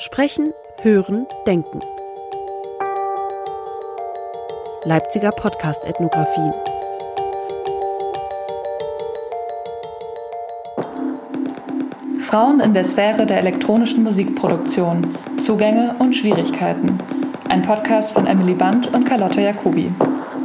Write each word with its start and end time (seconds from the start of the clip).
Sprechen, 0.00 0.54
Hören, 0.80 1.26
Denken. 1.46 1.78
Leipziger 4.84 5.30
Podcast-Ethnographie. 5.30 6.52
Frauen 12.18 12.60
in 12.60 12.72
der 12.72 12.84
Sphäre 12.84 13.26
der 13.26 13.40
elektronischen 13.40 14.02
Musikproduktion. 14.02 15.06
Zugänge 15.36 15.94
und 15.98 16.16
Schwierigkeiten. 16.16 16.98
Ein 17.50 17.60
Podcast 17.60 18.12
von 18.12 18.26
Emily 18.26 18.54
Band 18.54 18.94
und 18.94 19.04
Carlotta 19.04 19.42
Jacobi. 19.42 19.92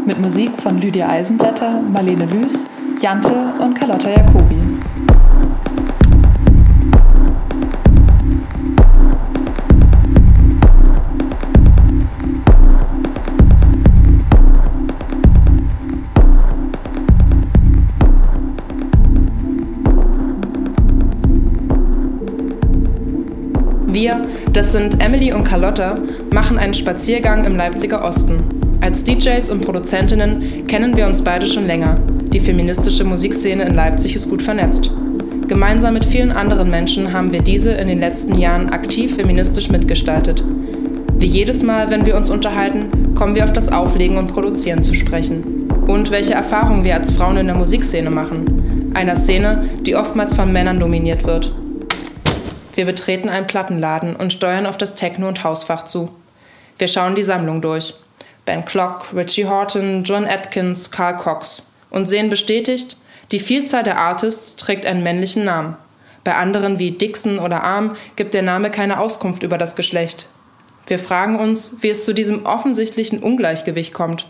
Mit 0.05 0.19
Musik 0.19 0.51
von 0.61 0.81
Lydia 0.81 1.07
Eisenblätter, 1.07 1.79
Marlene 1.79 2.25
Lüß, 2.25 2.65
Jante 2.99 3.53
und 3.61 3.73
Carlotta 3.73 4.09
Jacobi. 4.09 4.74
Wir, 23.95 24.27
das 24.51 24.73
sind 24.73 25.01
Emily 25.01 25.31
und 25.31 25.45
Carlotta, 25.45 25.95
machen 26.33 26.57
einen 26.57 26.73
Spaziergang 26.73 27.45
im 27.45 27.55
Leipziger 27.55 28.03
Osten. 28.03 28.43
Als 28.81 29.05
DJs 29.05 29.49
und 29.51 29.61
Produzentinnen 29.61 30.67
kennen 30.67 30.97
wir 30.97 31.07
uns 31.07 31.23
beide 31.23 31.47
schon 31.47 31.65
länger. 31.65 31.97
Die 32.33 32.41
feministische 32.41 33.05
Musikszene 33.05 33.63
in 33.63 33.73
Leipzig 33.73 34.13
ist 34.13 34.29
gut 34.29 34.41
vernetzt. 34.41 34.91
Gemeinsam 35.47 35.93
mit 35.93 36.03
vielen 36.03 36.33
anderen 36.33 36.69
Menschen 36.69 37.13
haben 37.13 37.31
wir 37.31 37.41
diese 37.41 37.71
in 37.71 37.87
den 37.87 38.01
letzten 38.01 38.37
Jahren 38.37 38.67
aktiv 38.67 39.15
feministisch 39.15 39.69
mitgestaltet. 39.69 40.43
Wie 41.17 41.27
jedes 41.27 41.63
Mal, 41.63 41.89
wenn 41.89 42.05
wir 42.05 42.17
uns 42.17 42.29
unterhalten, 42.29 43.15
kommen 43.15 43.35
wir 43.35 43.45
auf 43.45 43.53
das 43.53 43.71
Auflegen 43.71 44.17
und 44.17 44.27
Produzieren 44.27 44.83
zu 44.83 44.93
sprechen. 44.93 45.69
Und 45.87 46.11
welche 46.11 46.33
Erfahrungen 46.33 46.83
wir 46.83 46.95
als 46.95 47.11
Frauen 47.11 47.37
in 47.37 47.47
der 47.47 47.55
Musikszene 47.55 48.11
machen. 48.11 48.91
Einer 48.93 49.15
Szene, 49.15 49.69
die 49.85 49.95
oftmals 49.95 50.35
von 50.35 50.51
Männern 50.51 50.81
dominiert 50.81 51.25
wird. 51.25 51.53
Wir 52.75 52.85
betreten 52.85 53.29
einen 53.29 53.47
Plattenladen 53.47 54.15
und 54.15 54.33
steuern 54.33 54.65
auf 54.65 54.77
das 54.77 54.95
Techno- 54.95 55.29
und 55.29 55.43
Hausfach 55.43 55.85
zu. 55.85 56.13
Wir 56.77 56.87
schauen 56.87 57.15
die 57.15 57.23
Sammlung 57.23 57.61
durch. 57.61 57.93
Ben 58.45 58.65
Clock, 58.65 59.07
Richie 59.15 59.45
Horton, 59.45 60.03
John 60.03 60.25
Atkins, 60.25 60.91
Carl 60.91 61.15
Cox 61.15 61.63
und 61.89 62.07
sehen 62.07 62.29
bestätigt, 62.29 62.97
die 63.31 63.39
Vielzahl 63.39 63.83
der 63.83 63.97
Artists 63.97 64.55
trägt 64.55 64.85
einen 64.85 65.01
männlichen 65.01 65.45
Namen. 65.45 65.77
Bei 66.23 66.35
anderen 66.35 66.77
wie 66.77 66.91
Dixon 66.91 67.39
oder 67.39 67.63
Arm 67.63 67.95
gibt 68.15 68.33
der 68.33 68.41
Name 68.41 68.69
keine 68.69 68.99
Auskunft 68.99 69.41
über 69.41 69.57
das 69.57 69.75
Geschlecht. 69.75 70.27
Wir 70.87 70.99
fragen 70.99 71.39
uns, 71.39 71.77
wie 71.81 71.89
es 71.89 72.03
zu 72.03 72.13
diesem 72.13 72.45
offensichtlichen 72.45 73.19
Ungleichgewicht 73.19 73.93
kommt. 73.93 74.27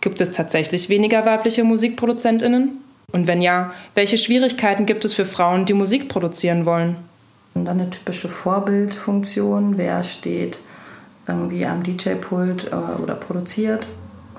Gibt 0.00 0.20
es 0.20 0.32
tatsächlich 0.32 0.88
weniger 0.88 1.24
weibliche 1.24 1.62
Musikproduzentinnen? 1.62 2.78
Und 3.12 3.26
wenn 3.26 3.42
ja, 3.42 3.72
welche 3.94 4.18
Schwierigkeiten 4.18 4.86
gibt 4.86 5.04
es 5.04 5.12
für 5.12 5.24
Frauen, 5.24 5.66
die 5.66 5.74
Musik 5.74 6.08
produzieren 6.08 6.64
wollen? 6.64 6.96
Und 7.54 7.66
dann 7.66 7.80
eine 7.80 7.90
typische 7.90 8.28
Vorbildfunktion, 8.28 9.76
wer 9.76 10.02
steht 10.02 10.60
irgendwie 11.26 11.66
am 11.66 11.82
DJ-Pult 11.82 12.72
äh, 12.72 13.02
oder 13.02 13.14
produziert. 13.14 13.86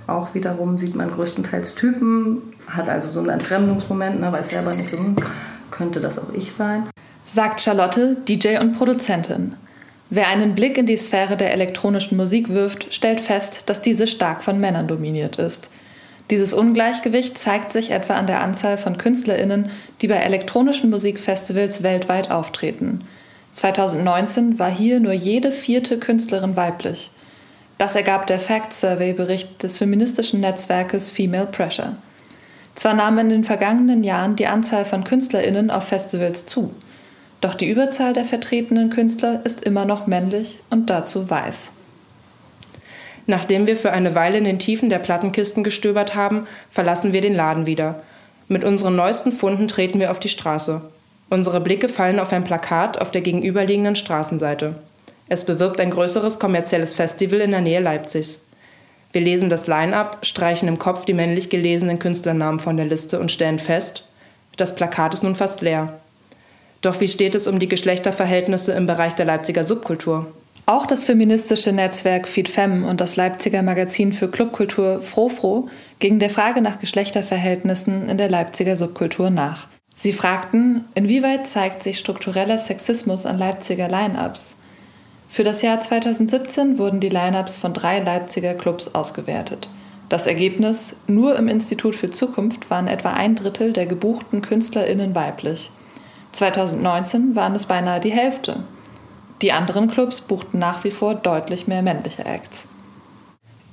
Auch 0.08 0.33
wiederum 0.33 0.78
sieht 0.78 0.95
man 0.95 1.11
größtenteils 1.11 1.75
Typen, 1.75 2.41
hat 2.67 2.89
also 2.89 3.09
so 3.09 3.19
einen 3.19 3.30
Entfremdungsmoment, 3.30 4.19
ne, 4.19 4.31
weiß 4.31 4.50
selber 4.50 4.72
nicht 4.72 4.89
so, 4.89 4.97
hm, 4.97 5.16
könnte 5.72 6.02
das 6.02 6.19
auch 6.19 6.34
ich 6.34 6.52
sein. 6.52 6.89
Sagt 7.23 7.61
Charlotte, 7.61 8.17
DJ 8.28 8.58
und 8.58 8.78
Produzentin. 8.78 9.56
Wer 10.09 10.28
einen 10.28 10.56
Blick 10.56 10.78
in 10.78 10.86
die 10.86 10.97
Sphäre 10.97 11.38
der 11.38 11.53
elektronischen 11.53 12.17
Musik 12.17 12.50
wirft, 12.50 12.94
stellt 12.94 13.22
fest, 13.22 13.64
dass 13.67 13.81
diese 13.81 14.08
stark 14.08 14.44
von 14.44 14.59
Männern 14.59 14.88
dominiert 14.88 15.38
ist. 15.38 15.69
Dieses 16.33 16.51
Ungleichgewicht 16.51 17.38
zeigt 17.38 17.71
sich 17.71 17.91
etwa 17.91 18.16
an 18.16 18.25
der 18.25 18.41
Anzahl 18.41 18.79
von 18.79 18.97
KünstlerInnen, 18.97 19.69
die 20.01 20.07
bei 20.07 20.16
elektronischen 20.16 20.89
Musikfestivals 20.89 21.83
weltweit 21.83 22.31
auftreten. 22.31 23.01
2019 23.53 24.57
war 24.57 24.71
hier 24.71 24.99
nur 24.99 25.13
jede 25.13 25.51
vierte 25.51 25.99
Künstlerin 25.99 26.55
weiblich. 26.55 27.11
Das 27.77 27.94
ergab 27.94 28.25
der 28.25 28.39
Fact 28.39 28.73
Survey-Bericht 28.73 29.61
des 29.61 29.77
feministischen 29.77 30.39
Netzwerkes 30.39 31.11
Female 31.11 31.45
Pressure. 31.45 31.97
Zwar 32.73 32.95
nahm 32.95 33.19
in 33.19 33.29
den 33.29 33.44
vergangenen 33.44 34.03
Jahren 34.03 34.35
die 34.35 34.47
Anzahl 34.47 34.85
von 34.85 35.03
KünstlerInnen 35.03 35.69
auf 35.69 35.83
Festivals 35.83 36.47
zu, 36.47 36.73
doch 37.41 37.53
die 37.53 37.69
Überzahl 37.69 38.13
der 38.13 38.25
vertretenen 38.25 38.89
Künstler 38.89 39.45
ist 39.45 39.63
immer 39.63 39.85
noch 39.85 40.07
männlich 40.07 40.57
und 40.71 40.89
dazu 40.89 41.29
weiß. 41.29 41.73
Nachdem 43.25 43.67
wir 43.67 43.78
für 43.78 43.91
eine 43.91 44.16
Weile 44.16 44.38
in 44.38 44.44
den 44.44 44.59
Tiefen 44.59 44.89
der 44.89 45.00
Plattenkisten 45.00 45.63
gestöbert 45.63 46.16
haben, 46.16 46.45
verlassen 46.69 47.13
wir 47.13 47.22
den 47.22 47.35
Laden 47.35 47.66
wieder. 47.66 48.01
Mit 48.47 48.63
unseren 48.63 48.95
neuesten 48.95 49.31
Funden 49.31 49.67
treten 49.67 50.00
wir 50.00 50.11
auf 50.11 50.19
die 50.19 50.29
Straße. 50.29 50.81
Unsere 51.29 51.62
Blicke 51.62 51.89
fallen 51.89 52.19
auf 52.19 52.33
ein 52.33 52.44
Plakat 52.44 53.00
auf 53.01 53.12
der 53.12 53.22
gegenüberliegenden 53.22 53.95
Straßenseite. 53.95 54.75
Es 55.29 55.45
bewirbt 55.45 55.79
ein 55.79 55.91
größeres 55.91 56.38
kommerzielles 56.38 56.94
Festival 56.94 57.39
in 57.39 57.51
der 57.51 57.62
Nähe 57.62 57.79
Leipzigs. 57.79 58.45
Wir 59.13 59.22
lesen 59.22 59.50
das 59.50 59.67
Line-up, 59.67 60.25
streichen 60.25 60.67
im 60.67 60.79
Kopf 60.79 61.06
die 61.06 61.13
männlich 61.13 61.50
gelesenen 61.50 62.00
Künstlernamen 62.00 62.59
von 62.59 62.78
der 62.78 62.85
Liste 62.85 63.19
und 63.19 63.31
stellen 63.31 63.59
fest, 63.59 64.06
das 64.57 64.75
Plakat 64.75 65.13
ist 65.13 65.23
nun 65.23 65.35
fast 65.35 65.62
leer. 65.62 66.00
Doch 66.81 67.00
wie 67.00 67.07
steht 67.07 67.33
es 67.33 67.47
um 67.47 67.59
die 67.59 67.69
Geschlechterverhältnisse 67.69 68.73
im 68.73 68.85
Bereich 68.85 69.16
der 69.16 69.25
Leipziger 69.25 69.63
Subkultur? 69.63 70.31
Auch 70.66 70.85
das 70.85 71.03
feministische 71.03 71.74
Netzwerk 71.74 72.25
FeedFem 72.25 72.85
und 72.85 73.01
das 73.01 73.18
Leipziger 73.18 73.62
Magazin 73.62 74.13
für 74.13 74.29
Clubkultur 74.29 75.01
Frofro 75.01 75.68
gingen 76.00 76.19
der 76.19 76.29
Frage 76.29 76.62
nach 76.62 76.79
Geschlechterverhältnissen 76.79 78.07
in 78.07 78.18
der 78.18 78.29
Leipziger 78.29 78.78
Subkultur 78.78 79.29
nach. 79.29 79.68
Sie 79.96 80.13
fragten, 80.13 80.85
inwieweit 80.96 81.47
zeigt 81.47 81.84
sich 81.84 82.00
struktureller 82.00 82.57
Sexismus 82.57 83.25
an 83.25 83.38
Leipziger 83.38 83.90
Line-ups? 83.90 84.62
Für 85.29 85.44
das 85.44 85.62
Jahr 85.62 85.81
2017 85.81 86.78
wurden 86.78 87.01
die 87.01 87.09
Line-ups 87.09 87.57
von 87.57 87.74
drei 87.74 88.00
Leipziger 88.00 88.53
Clubs 88.53 88.95
ausgewertet. 88.95 89.68
Das 90.07 90.28
Ergebnis, 90.28 90.97
nur 91.07 91.35
im 91.35 91.50
Institut 91.50 91.95
für 91.95 92.09
Zukunft 92.09 92.69
waren 92.69 92.88
etwa 92.88 93.12
ein 93.12 93.35
Drittel 93.35 93.74
der 93.74 93.85
gebuchten 93.85 94.41
KünstlerInnen 94.41 95.13
weiblich. 95.13 95.72
2019 96.31 97.35
waren 97.35 97.56
es 97.56 97.66
beinahe 97.66 98.00
die 98.00 98.12
Hälfte. 98.12 98.63
Die 99.44 99.52
anderen 99.52 99.92
Clubs 99.92 100.22
buchten 100.22 100.58
nach 100.58 100.86
wie 100.86 100.92
vor 100.92 101.16
deutlich 101.16 101.68
mehr 101.68 101.81
männliche 101.81 102.24
Acts. 102.24 102.70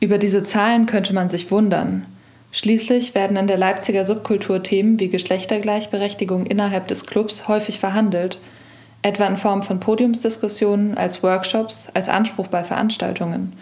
Über 0.01 0.19
diese 0.19 0.43
Zahlen 0.43 0.87
könnte 0.87 1.15
man 1.15 1.29
sich 1.29 1.53
wundern. 1.53 2.07
Schließlich 2.51 3.15
werden 3.15 3.37
in 3.37 3.47
der 3.47 3.57
Leipziger 3.57 4.05
Subkultur 4.05 4.65
Themen 4.65 4.99
wie 4.99 5.09
Geschlechtergleichberechtigung 5.09 6.45
innerhalb 6.47 6.89
des 6.89 7.07
Clubs 7.07 7.47
häufig 7.47 7.79
verhandelt, 7.79 8.39
etwa 9.03 9.29
in 9.29 9.37
Form 9.37 9.63
von 9.63 9.79
Podiumsdiskussionen, 9.79 10.99
als 10.99 11.23
Workshops, 11.23 11.87
als 11.95 12.09
Anspruch 12.09 12.49
bei 12.49 12.65
Veranstaltungen. 12.65 13.53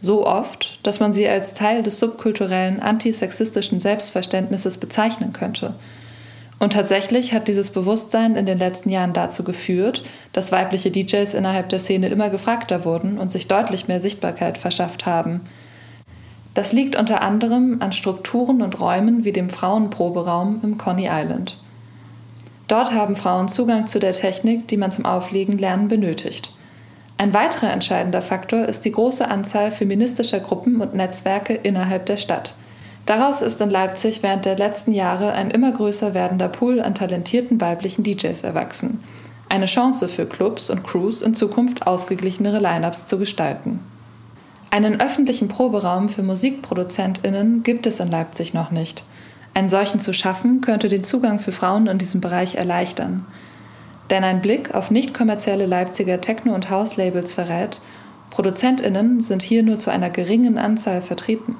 So 0.00 0.26
oft, 0.26 0.78
dass 0.84 1.00
man 1.00 1.12
sie 1.12 1.28
als 1.28 1.52
Teil 1.52 1.82
des 1.82 2.00
subkulturellen 2.00 2.80
antisexistischen 2.80 3.78
Selbstverständnisses 3.78 4.78
bezeichnen 4.78 5.34
könnte– 5.34 5.74
und 6.58 6.72
tatsächlich 6.72 7.32
hat 7.32 7.46
dieses 7.46 7.70
Bewusstsein 7.70 8.34
in 8.34 8.44
den 8.44 8.58
letzten 8.58 8.90
Jahren 8.90 9.12
dazu 9.12 9.44
geführt, 9.44 10.02
dass 10.32 10.50
weibliche 10.50 10.90
DJs 10.90 11.34
innerhalb 11.34 11.68
der 11.68 11.78
Szene 11.78 12.08
immer 12.08 12.30
gefragter 12.30 12.84
wurden 12.84 13.18
und 13.18 13.30
sich 13.30 13.46
deutlich 13.46 13.86
mehr 13.86 14.00
Sichtbarkeit 14.00 14.58
verschafft 14.58 15.06
haben. 15.06 15.42
Das 16.54 16.72
liegt 16.72 16.96
unter 16.96 17.22
anderem 17.22 17.76
an 17.80 17.92
Strukturen 17.92 18.62
und 18.62 18.80
Räumen 18.80 19.24
wie 19.24 19.32
dem 19.32 19.50
Frauenproberaum 19.50 20.58
im 20.64 20.78
Coney 20.78 21.08
Island. 21.08 21.56
Dort 22.66 22.92
haben 22.92 23.14
Frauen 23.14 23.48
Zugang 23.48 23.86
zu 23.86 24.00
der 24.00 24.12
Technik, 24.12 24.66
die 24.66 24.76
man 24.76 24.90
zum 24.90 25.06
Auflegen 25.06 25.58
lernen 25.58 25.86
benötigt. 25.86 26.50
Ein 27.16 27.32
weiterer 27.34 27.72
entscheidender 27.72 28.20
Faktor 28.20 28.64
ist 28.64 28.84
die 28.84 28.92
große 28.92 29.28
Anzahl 29.28 29.70
feministischer 29.70 30.40
Gruppen 30.40 30.80
und 30.80 30.94
Netzwerke 30.94 31.54
innerhalb 31.54 32.06
der 32.06 32.16
Stadt– 32.16 32.54
Daraus 33.08 33.40
ist 33.40 33.58
in 33.62 33.70
Leipzig 33.70 34.22
während 34.22 34.44
der 34.44 34.58
letzten 34.58 34.92
Jahre 34.92 35.32
ein 35.32 35.50
immer 35.50 35.72
größer 35.72 36.12
werdender 36.12 36.48
Pool 36.48 36.78
an 36.78 36.94
talentierten 36.94 37.58
weiblichen 37.58 38.04
DJs 38.04 38.42
erwachsen. 38.44 39.02
Eine 39.48 39.64
Chance 39.64 40.08
für 40.08 40.26
Clubs 40.26 40.68
und 40.68 40.84
Crews 40.84 41.22
in 41.22 41.32
Zukunft 41.32 41.86
ausgeglichenere 41.86 42.58
Lineups 42.58 43.06
zu 43.06 43.18
gestalten. 43.18 43.80
Einen 44.70 45.00
öffentlichen 45.00 45.48
Proberaum 45.48 46.10
für 46.10 46.22
Musikproduzentinnen 46.22 47.62
gibt 47.62 47.86
es 47.86 47.98
in 47.98 48.10
Leipzig 48.10 48.52
noch 48.52 48.70
nicht. 48.70 49.04
Einen 49.54 49.70
solchen 49.70 50.00
zu 50.00 50.12
schaffen, 50.12 50.60
könnte 50.60 50.90
den 50.90 51.02
Zugang 51.02 51.38
für 51.38 51.52
Frauen 51.52 51.86
in 51.86 51.96
diesem 51.96 52.20
Bereich 52.20 52.56
erleichtern. 52.56 53.24
Denn 54.10 54.22
ein 54.22 54.42
Blick 54.42 54.74
auf 54.74 54.90
nicht 54.90 55.14
kommerzielle 55.14 55.64
Leipziger 55.64 56.20
Techno- 56.20 56.54
und 56.54 56.68
House-Labels 56.68 57.32
verrät, 57.32 57.80
Produzentinnen 58.28 59.22
sind 59.22 59.42
hier 59.42 59.62
nur 59.62 59.78
zu 59.78 59.88
einer 59.88 60.10
geringen 60.10 60.58
Anzahl 60.58 61.00
vertreten. 61.00 61.56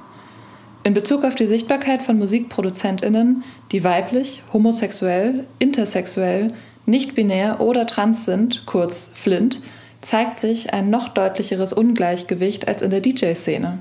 In 0.89 0.95
Bezug 0.95 1.23
auf 1.25 1.35
die 1.35 1.47
Sichtbarkeit 1.47 2.01
von 2.01 2.19
Musikproduzentinnen, 2.19 3.45
die 3.73 3.85
weiblich, 3.85 4.43
homosexuell, 4.55 5.45
intersexuell, 5.59 6.55
nicht-binär 6.87 7.61
oder 7.61 7.87
trans 7.87 8.25
sind, 8.25 8.65
kurz 8.65 9.11
Flint, 9.15 9.61
zeigt 10.01 10.41
sich 10.41 10.73
ein 10.73 10.89
noch 10.89 11.09
deutlicheres 11.09 11.75
Ungleichgewicht 11.75 12.69
als 12.69 12.81
in 12.81 12.89
der 12.89 13.03
DJ-Szene. 13.03 13.81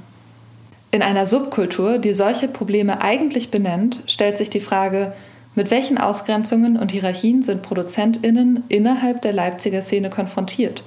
In 0.91 1.01
einer 1.01 1.25
Subkultur, 1.25 1.97
die 1.97 2.13
solche 2.13 2.49
Probleme 2.49 2.99
eigentlich 2.99 3.51
benennt, 3.51 3.99
stellt 4.05 4.37
sich 4.37 4.49
die 4.49 4.59
Frage, 4.59 5.13
mit 5.55 5.71
welchen 5.71 5.97
Ausgrenzungen 5.97 6.75
und 6.75 6.91
Hierarchien 6.91 7.41
sind 7.41 7.61
ProduzentInnen 7.61 8.65
innerhalb 8.67 9.21
der 9.21 9.31
Leipziger 9.31 9.81
Szene 9.81 10.09
konfrontiert? 10.09 10.83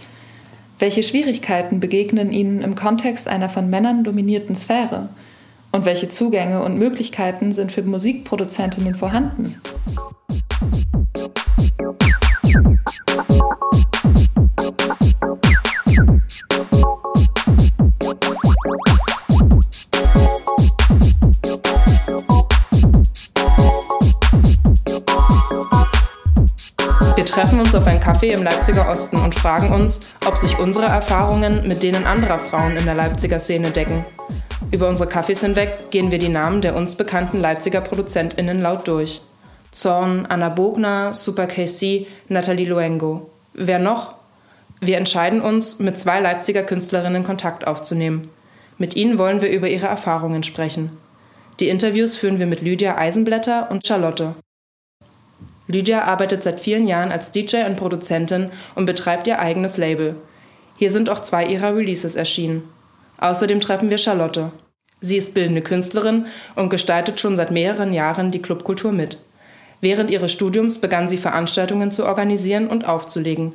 Welche 0.81 1.03
Schwierigkeiten 1.03 1.81
begegnen 1.81 2.31
ihnen 2.31 2.61
im 2.61 2.75
Kontext 2.75 3.27
einer 3.27 3.49
von 3.49 3.71
Männern 3.71 4.05
dominierten 4.05 4.55
Sphäre? 4.55 5.09
Und 5.73 5.85
welche 5.85 6.09
Zugänge 6.09 6.63
und 6.63 6.79
Möglichkeiten 6.79 7.53
sind 7.53 7.73
für 7.73 7.83
Musikproduzentinnen 7.83 8.95
vorhanden? 8.95 9.57
treffen 27.41 27.61
uns 27.61 27.75
auf 27.75 27.87
einen 27.87 28.01
Kaffee 28.01 28.33
im 28.33 28.43
Leipziger 28.43 28.87
Osten 28.91 29.17
und 29.17 29.35
fragen 29.35 29.73
uns, 29.73 30.17
ob 30.27 30.37
sich 30.37 30.59
unsere 30.59 30.85
Erfahrungen 30.85 31.67
mit 31.67 31.83
denen 31.83 32.05
anderer 32.05 32.39
Frauen 32.39 32.77
in 32.77 32.85
der 32.85 32.95
Leipziger 32.95 33.41
Szene 33.41 33.71
decken. 33.71 34.05
Über 34.73 34.89
unsere 34.89 35.09
Kaffees 35.09 35.41
hinweg 35.41 35.91
gehen 35.91 36.13
wir 36.13 36.19
die 36.19 36.29
Namen 36.29 36.63
der 36.63 36.77
uns 36.77 36.95
bekannten 36.95 37.41
Leipziger 37.41 37.81
ProduzentInnen 37.81 38.63
laut 38.63 38.87
durch. 38.87 39.21
Zorn, 39.73 40.27
Anna 40.29 40.49
Bogner, 40.49 41.13
Super 41.13 41.47
KC, 41.47 42.07
Nathalie 42.29 42.69
Luengo. 42.69 43.31
Wer 43.53 43.81
noch? 43.81 44.15
Wir 44.81 44.97
entscheiden 44.97 45.41
uns, 45.41 45.81
mit 45.81 45.99
zwei 45.99 46.21
Leipziger 46.21 46.63
Künstlerinnen 46.63 47.25
Kontakt 47.25 47.67
aufzunehmen. 47.67 48.31
Mit 48.79 48.95
ihnen 48.95 49.19
wollen 49.19 49.43
wir 49.43 49.51
über 49.51 49.69
ihre 49.69 49.89
Erfahrungen 49.89 50.45
sprechen. 50.45 50.97
Die 51.59 51.69
Interviews 51.69 52.17
führen 52.17 52.39
wir 52.39 52.47
mit 52.47 52.63
Lydia 52.63 52.97
Eisenblätter 52.97 53.71
und 53.71 53.87
Charlotte. 53.87 54.35
Lydia 55.67 56.03
arbeitet 56.03 56.43
seit 56.43 56.61
vielen 56.61 56.87
Jahren 56.87 57.13
als 57.13 57.33
DJ 57.33 57.65
und 57.67 57.77
Produzentin 57.77 58.51
und 58.75 58.87
betreibt 58.87 59.27
ihr 59.27 59.41
eigenes 59.41 59.77
Label. 59.77 60.17
Hier 60.79 60.91
sind 60.91 61.11
auch 61.11 61.21
zwei 61.21 61.45
ihrer 61.45 61.77
Releases 61.77 62.17
erschienen. 62.17 62.63
Außerdem 63.21 63.61
treffen 63.61 63.91
wir 63.91 63.99
Charlotte. 63.99 64.51
Sie 65.01 65.17
ist 65.17 65.35
bildende 65.35 65.63
Künstlerin 65.63 66.27
und 66.57 66.69
gestaltet 66.69 67.21
schon 67.21 67.37
seit 67.37 67.51
mehreren 67.51 67.93
Jahren 67.93 68.31
die 68.31 68.43
Clubkultur 68.43 68.93
mit. 68.93 69.19
Während 69.81 70.11
ihres 70.11 70.33
Studiums 70.33 70.79
begann 70.79 71.09
sie 71.09 71.17
Veranstaltungen 71.17 71.91
zu 71.91 72.05
organisieren 72.05 72.69
und 72.69 72.87
aufzulegen. 72.87 73.53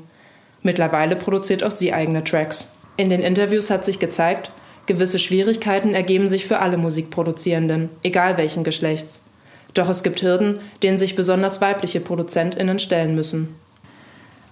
Mittlerweile 0.63 1.15
produziert 1.15 1.63
auch 1.63 1.71
sie 1.71 1.93
eigene 1.93 2.23
Tracks. 2.23 2.73
In 2.97 3.09
den 3.09 3.21
Interviews 3.21 3.69
hat 3.69 3.85
sich 3.85 3.99
gezeigt, 3.99 4.49
gewisse 4.87 5.19
Schwierigkeiten 5.19 5.93
ergeben 5.93 6.29
sich 6.29 6.45
für 6.45 6.59
alle 6.59 6.77
Musikproduzierenden, 6.77 7.89
egal 8.01 8.37
welchen 8.37 8.63
Geschlechts. 8.63 9.23
Doch 9.75 9.89
es 9.89 10.01
gibt 10.01 10.21
Hürden, 10.21 10.59
denen 10.81 10.97
sich 10.97 11.15
besonders 11.15 11.61
weibliche 11.61 11.99
ProduzentInnen 11.99 12.79
stellen 12.79 13.13
müssen. 13.13 13.55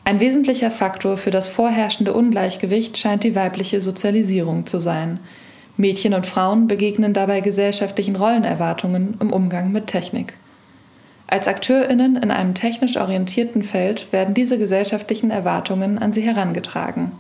Ein 0.06 0.20
wesentlicher 0.20 0.70
Faktor 0.70 1.18
für 1.18 1.32
das 1.32 1.48
vorherrschende 1.48 2.14
Ungleichgewicht 2.14 2.98
scheint 2.98 3.24
die 3.24 3.36
weibliche 3.36 3.80
Sozialisierung 3.80 4.66
zu 4.66 4.80
sein. 4.80 5.20
Mädchen 5.78 6.14
und 6.14 6.28
Frauen 6.28 6.68
begegnen 6.68 7.14
dabei 7.14 7.42
gesellschaftlichen 7.42 8.16
Rollenerwartungen 8.16 9.16
im 9.20 9.32
Umgang 9.32 9.72
mit 9.72 9.88
Technik. 9.88 10.34
Als 11.28 11.48
AkteurInnen 11.48 12.18
in 12.18 12.32
einem 12.32 12.54
technisch 12.54 12.98
orientierten 12.98 13.64
Feld 13.64 14.12
werden 14.12 14.34
diese 14.36 14.60
gesellschaftlichen 14.60 15.32
Erwartungen 15.32 15.98
an 15.98 16.12
sie 16.12 16.22
herangetragen. 16.22 17.12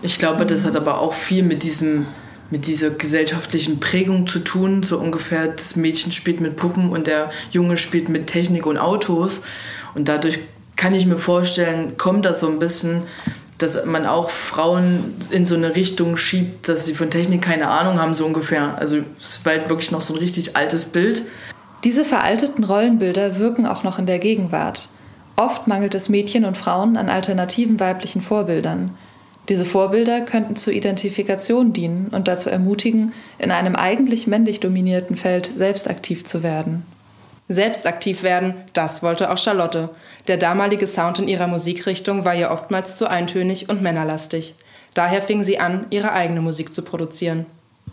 Ich 0.00 0.18
glaube, 0.18 0.46
das 0.46 0.64
hat 0.64 0.76
aber 0.76 1.00
auch 1.00 1.14
viel 1.14 1.42
mit 1.42 1.62
diesem 1.62 2.06
mit 2.50 2.66
dieser 2.66 2.90
gesellschaftlichen 2.90 3.80
Prägung 3.80 4.26
zu 4.26 4.38
tun. 4.38 4.82
So 4.82 4.98
ungefähr, 4.98 5.48
das 5.48 5.76
Mädchen 5.76 6.12
spielt 6.12 6.40
mit 6.40 6.56
Puppen 6.56 6.90
und 6.90 7.06
der 7.06 7.30
Junge 7.50 7.76
spielt 7.76 8.08
mit 8.08 8.26
Technik 8.26 8.66
und 8.66 8.78
Autos. 8.78 9.40
Und 9.94 10.08
dadurch 10.08 10.38
kann 10.84 10.94
ich 10.94 11.06
mir 11.06 11.16
vorstellen, 11.16 11.96
kommt 11.96 12.26
das 12.26 12.40
so 12.40 12.46
ein 12.46 12.58
bisschen, 12.58 13.04
dass 13.56 13.86
man 13.86 14.04
auch 14.04 14.28
Frauen 14.28 15.14
in 15.30 15.46
so 15.46 15.54
eine 15.54 15.74
Richtung 15.76 16.18
schiebt, 16.18 16.68
dass 16.68 16.84
sie 16.84 16.92
von 16.92 17.08
Technik 17.08 17.40
keine 17.40 17.68
Ahnung 17.68 17.98
haben, 17.98 18.12
so 18.12 18.26
ungefähr. 18.26 18.76
Also 18.76 18.98
es 19.18 19.46
war 19.46 19.54
halt 19.54 19.70
wirklich 19.70 19.92
noch 19.92 20.02
so 20.02 20.12
ein 20.12 20.18
richtig 20.18 20.58
altes 20.58 20.84
Bild. 20.84 21.22
Diese 21.84 22.04
veralteten 22.04 22.64
Rollenbilder 22.64 23.38
wirken 23.38 23.64
auch 23.64 23.82
noch 23.82 23.98
in 23.98 24.04
der 24.04 24.18
Gegenwart. 24.18 24.90
Oft 25.36 25.66
mangelt 25.66 25.94
es 25.94 26.10
Mädchen 26.10 26.44
und 26.44 26.58
Frauen 26.58 26.98
an 26.98 27.08
alternativen 27.08 27.80
weiblichen 27.80 28.20
Vorbildern. 28.20 28.90
Diese 29.48 29.64
Vorbilder 29.64 30.20
könnten 30.20 30.54
zur 30.54 30.74
Identifikation 30.74 31.72
dienen 31.72 32.08
und 32.08 32.28
dazu 32.28 32.50
ermutigen, 32.50 33.14
in 33.38 33.50
einem 33.50 33.74
eigentlich 33.74 34.26
männlich 34.26 34.60
dominierten 34.60 35.16
Feld 35.16 35.46
selbst 35.46 35.88
aktiv 35.88 36.26
zu 36.26 36.42
werden. 36.42 36.84
Selbst 37.48 37.86
aktiv 37.86 38.22
werden, 38.22 38.54
das 38.72 39.02
wollte 39.02 39.30
auch 39.30 39.36
Charlotte. 39.36 39.90
Der 40.28 40.38
damalige 40.38 40.86
Sound 40.86 41.18
in 41.18 41.28
ihrer 41.28 41.46
Musikrichtung 41.46 42.24
war 42.24 42.34
ihr 42.34 42.50
oftmals 42.50 42.96
zu 42.96 43.06
eintönig 43.08 43.68
und 43.68 43.82
männerlastig. 43.82 44.54
Daher 44.94 45.20
fing 45.20 45.44
sie 45.44 45.58
an, 45.58 45.86
ihre 45.90 46.12
eigene 46.12 46.40
Musik 46.40 46.72
zu 46.72 46.82
produzieren. 46.82 47.44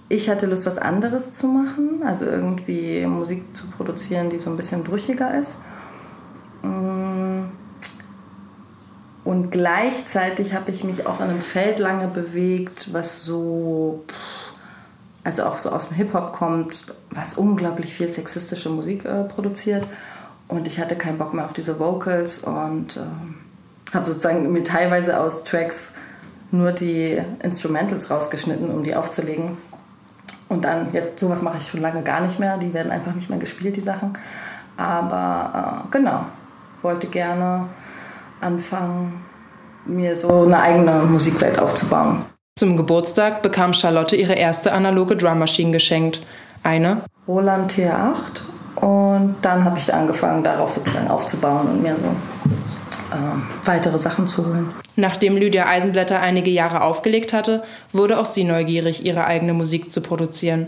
Ich 0.07 0.29
hatte 0.29 0.45
Lust, 0.45 0.65
was 0.65 0.77
anderes 0.77 1.33
zu 1.33 1.47
machen, 1.47 2.01
also 2.05 2.25
irgendwie 2.25 3.05
Musik 3.05 3.55
zu 3.55 3.65
produzieren, 3.67 4.29
die 4.29 4.39
so 4.39 4.49
ein 4.49 4.57
bisschen 4.57 4.83
brüchiger 4.83 5.37
ist. 5.37 5.59
Mm. 6.63 7.45
Und 9.23 9.51
gleichzeitig 9.51 10.53
habe 10.53 10.71
ich 10.71 10.83
mich 10.83 11.05
auch 11.07 11.19
in 11.19 11.29
einem 11.29 11.41
Feld 11.41 11.79
lange 11.79 12.07
bewegt, 12.07 12.91
was 12.91 13.23
so, 13.23 14.03
also 15.23 15.43
auch 15.43 15.57
so 15.57 15.69
aus 15.69 15.87
dem 15.87 15.97
Hip-Hop 15.97 16.33
kommt, 16.33 16.93
was 17.11 17.35
unglaublich 17.35 17.93
viel 17.93 18.07
sexistische 18.07 18.69
Musik 18.69 19.05
äh, 19.05 19.23
produziert. 19.23 19.87
Und 20.47 20.67
ich 20.67 20.79
hatte 20.79 20.95
keinen 20.95 21.17
Bock 21.17 21.33
mehr 21.33 21.45
auf 21.45 21.53
diese 21.53 21.79
Vocals 21.79 22.39
und 22.39 22.97
äh, 22.97 23.93
habe 23.93 24.07
sozusagen 24.07 24.51
mir 24.51 24.63
teilweise 24.63 25.19
aus 25.19 25.43
Tracks 25.43 25.93
nur 26.51 26.71
die 26.71 27.21
Instrumentals 27.41 28.09
rausgeschnitten, 28.09 28.69
um 28.69 28.83
die 28.83 28.95
aufzulegen. 28.95 29.57
Und 30.49 30.65
dann, 30.65 30.91
jetzt, 30.91 31.19
sowas 31.19 31.41
mache 31.41 31.57
ich 31.57 31.67
schon 31.67 31.81
lange 31.81 32.01
gar 32.01 32.19
nicht 32.19 32.39
mehr, 32.39 32.57
die 32.57 32.73
werden 32.73 32.91
einfach 32.91 33.13
nicht 33.13 33.29
mehr 33.29 33.39
gespielt, 33.39 33.75
die 33.75 33.81
Sachen. 33.81 34.17
Aber 34.75 35.85
äh, 35.85 35.91
genau, 35.91 36.25
wollte 36.81 37.07
gerne 37.07 37.69
anfangen, 38.41 39.23
mir 39.85 40.15
so 40.15 40.43
eine 40.43 40.59
eigene 40.59 41.03
Musikwelt 41.03 41.57
aufzubauen. 41.59 42.25
Zum 42.61 42.77
Geburtstag 42.77 43.41
bekam 43.41 43.73
Charlotte 43.73 44.15
ihre 44.15 44.35
erste 44.35 44.71
analoge 44.71 45.15
Drummaschine 45.15 45.71
geschenkt. 45.71 46.21
Eine 46.61 47.01
Roland 47.27 47.71
TR8. 47.71 48.41
Und 48.75 49.37
dann 49.41 49.65
habe 49.65 49.79
ich 49.79 49.91
angefangen, 49.91 50.43
darauf 50.43 50.71
sozusagen 50.71 51.07
aufzubauen 51.07 51.67
und 51.67 51.81
mir 51.81 51.95
so 51.95 52.03
äh, 53.15 53.65
weitere 53.65 53.97
Sachen 53.97 54.27
zu 54.27 54.45
holen. 54.45 54.69
Nachdem 54.95 55.37
Lydia 55.37 55.65
Eisenblätter 55.65 56.19
einige 56.19 56.51
Jahre 56.51 56.83
aufgelegt 56.83 57.33
hatte, 57.33 57.63
wurde 57.93 58.19
auch 58.19 58.27
sie 58.27 58.43
neugierig, 58.43 59.03
ihre 59.03 59.25
eigene 59.25 59.55
Musik 59.55 59.91
zu 59.91 60.01
produzieren. 60.01 60.67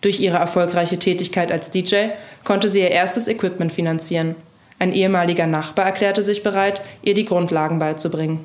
Durch 0.00 0.18
ihre 0.18 0.38
erfolgreiche 0.38 0.98
Tätigkeit 0.98 1.52
als 1.52 1.70
DJ 1.70 2.08
konnte 2.42 2.68
sie 2.68 2.80
ihr 2.80 2.90
erstes 2.90 3.28
Equipment 3.28 3.72
finanzieren. 3.72 4.34
Ein 4.80 4.92
ehemaliger 4.92 5.46
Nachbar 5.46 5.84
erklärte 5.84 6.24
sich 6.24 6.42
bereit, 6.42 6.82
ihr 7.02 7.14
die 7.14 7.26
Grundlagen 7.26 7.78
beizubringen. 7.78 8.44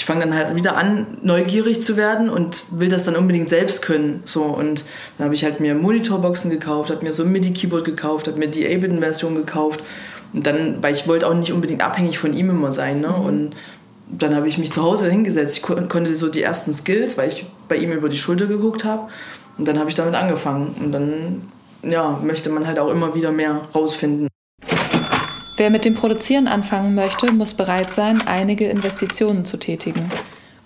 Ich 0.00 0.06
fange 0.06 0.24
dann 0.24 0.34
halt 0.34 0.54
wieder 0.54 0.78
an, 0.78 1.18
neugierig 1.22 1.82
zu 1.82 1.94
werden 1.98 2.30
und 2.30 2.62
will 2.70 2.88
das 2.88 3.04
dann 3.04 3.16
unbedingt 3.16 3.50
selbst 3.50 3.82
können. 3.82 4.22
So, 4.24 4.44
und 4.44 4.82
dann 5.18 5.26
habe 5.26 5.34
ich 5.34 5.44
halt 5.44 5.60
mir 5.60 5.74
Monitorboxen 5.74 6.50
gekauft, 6.50 6.88
habe 6.88 7.04
mir 7.04 7.12
so 7.12 7.22
ein 7.22 7.30
MIDI-Keyboard 7.30 7.84
gekauft, 7.84 8.26
habe 8.26 8.38
mir 8.38 8.48
die 8.48 8.64
Ableton-Version 8.64 9.34
gekauft. 9.34 9.80
Und 10.32 10.46
dann, 10.46 10.82
weil 10.82 10.94
ich 10.94 11.06
wollte 11.06 11.28
auch 11.28 11.34
nicht 11.34 11.52
unbedingt 11.52 11.82
abhängig 11.82 12.18
von 12.18 12.32
ihm 12.32 12.48
immer 12.48 12.72
sein. 12.72 13.02
Ne? 13.02 13.08
Mhm. 13.08 13.26
Und 13.26 13.50
dann 14.08 14.34
habe 14.34 14.48
ich 14.48 14.56
mich 14.56 14.72
zu 14.72 14.82
Hause 14.82 15.10
hingesetzt. 15.10 15.58
Ich 15.58 15.62
konnte 15.62 16.14
so 16.14 16.30
die 16.30 16.40
ersten 16.40 16.72
Skills, 16.72 17.18
weil 17.18 17.28
ich 17.28 17.44
bei 17.68 17.76
ihm 17.76 17.92
über 17.92 18.08
die 18.08 18.16
Schulter 18.16 18.46
geguckt 18.46 18.86
habe. 18.86 19.10
Und 19.58 19.68
dann 19.68 19.78
habe 19.78 19.90
ich 19.90 19.96
damit 19.96 20.14
angefangen. 20.14 20.76
Und 20.82 20.92
dann 20.92 21.42
ja, 21.82 22.18
möchte 22.24 22.48
man 22.48 22.66
halt 22.66 22.78
auch 22.78 22.88
immer 22.88 23.14
wieder 23.14 23.32
mehr 23.32 23.60
rausfinden. 23.74 24.28
Wer 25.60 25.68
mit 25.68 25.84
dem 25.84 25.92
Produzieren 25.92 26.48
anfangen 26.48 26.94
möchte, 26.94 27.30
muss 27.32 27.52
bereit 27.52 27.92
sein, 27.92 28.26
einige 28.26 28.70
Investitionen 28.70 29.44
zu 29.44 29.58
tätigen. 29.58 30.10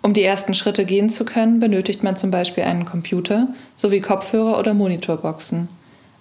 Um 0.02 0.12
die 0.12 0.22
ersten 0.22 0.54
Schritte 0.54 0.84
gehen 0.84 1.10
zu 1.10 1.24
können, 1.24 1.58
benötigt 1.58 2.04
man 2.04 2.16
zum 2.16 2.30
Beispiel 2.30 2.62
einen 2.62 2.84
Computer 2.84 3.48
sowie 3.74 4.00
Kopfhörer 4.00 4.56
oder 4.56 4.72
Monitorboxen. 4.72 5.66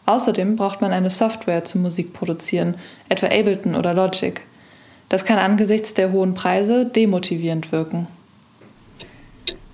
Außerdem 0.07 0.55
braucht 0.55 0.81
man 0.81 0.91
eine 0.91 1.11
Software 1.11 1.63
zum 1.65 1.83
Musikproduzieren, 1.83 2.73
etwa 3.09 3.27
Ableton 3.27 3.75
oder 3.75 3.93
Logic. 3.93 4.41
Das 5.07 5.23
kann 5.23 5.37
angesichts 5.37 5.93
der 5.93 6.11
hohen 6.11 6.33
Preise 6.33 6.87
demotivierend 6.87 7.71
wirken. 7.71 8.07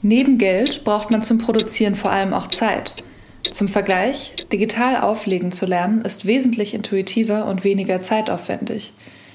Neben 0.01 0.37
Geld 0.37 0.83
braucht 0.83 1.09
man 1.09 1.23
zum 1.23 1.37
Produzieren 1.37 1.95
vor 1.95 2.11
allem 2.11 2.33
auch 2.33 2.47
Zeit. 2.47 2.95
Zum 3.51 3.67
Vergleich, 3.67 4.33
digital 4.51 5.01
auflegen 5.01 5.51
zu 5.51 5.65
lernen 5.65 6.03
ist 6.05 6.25
wesentlich 6.25 6.73
intuitiver 6.73 7.45
und 7.45 7.63
weniger 7.63 7.99
zeitaufwendig. 7.99 8.93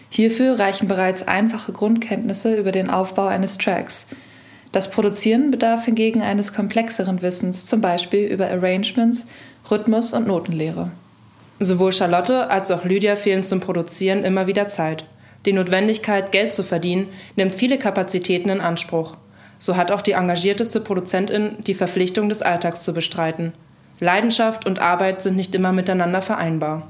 Hierfür 0.08 0.58
reichen 0.58 0.86
bereits 0.86 1.26
einfache 1.26 1.72
Grundkenntnisse 1.72 2.56
über 2.56 2.70
den 2.70 2.90
Aufbau 2.90 3.26
eines 3.26 3.58
Tracks. 3.58 4.06
Das 4.70 4.90
Produzieren 4.90 5.50
bedarf 5.50 5.84
hingegen 5.84 6.22
eines 6.22 6.52
komplexeren 6.52 7.22
Wissens, 7.22 7.66
zum 7.66 7.80
Beispiel 7.80 8.26
über 8.26 8.48
Arrangements, 8.48 9.26
Rhythmus 9.70 10.12
und 10.12 10.26
Notenlehre. 10.26 10.90
Sowohl 11.58 11.92
Charlotte 11.92 12.50
als 12.50 12.70
auch 12.70 12.84
Lydia 12.84 13.16
fehlen 13.16 13.42
zum 13.42 13.60
Produzieren 13.60 14.24
immer 14.24 14.46
wieder 14.46 14.68
Zeit. 14.68 15.04
Die 15.46 15.52
Notwendigkeit, 15.52 16.32
Geld 16.32 16.52
zu 16.52 16.62
verdienen, 16.62 17.08
nimmt 17.36 17.54
viele 17.54 17.78
Kapazitäten 17.78 18.48
in 18.48 18.60
Anspruch. 18.60 19.16
So 19.58 19.76
hat 19.76 19.90
auch 19.90 20.02
die 20.02 20.12
engagierteste 20.12 20.80
Produzentin 20.80 21.56
die 21.66 21.74
Verpflichtung 21.74 22.28
des 22.28 22.42
Alltags 22.42 22.82
zu 22.82 22.92
bestreiten. 22.92 23.52
Leidenschaft 24.04 24.66
und 24.66 24.78
Arbeit 24.78 25.22
sind 25.22 25.36
nicht 25.36 25.54
immer 25.54 25.72
miteinander 25.72 26.22
vereinbar. 26.22 26.88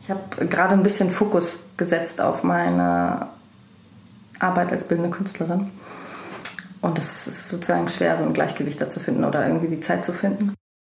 Ich 0.00 0.10
habe 0.10 0.46
gerade 0.46 0.74
ein 0.74 0.82
bisschen 0.82 1.10
Fokus 1.10 1.60
gesetzt 1.76 2.20
auf 2.20 2.42
meine 2.42 3.28
Arbeit 4.40 4.72
als 4.72 4.88
bildende 4.88 5.10
Künstlerin. 5.10 5.70
Und 6.80 6.98
es 6.98 7.26
ist 7.26 7.48
sozusagen 7.48 7.88
schwer, 7.88 8.16
so 8.18 8.24
ein 8.24 8.34
Gleichgewicht 8.34 8.80
da 8.80 8.88
zu 8.88 9.00
finden 9.00 9.24
oder 9.24 9.46
irgendwie 9.46 9.68
die 9.68 9.80
Zeit 9.80 10.04
zu 10.04 10.12
finden. 10.12 10.52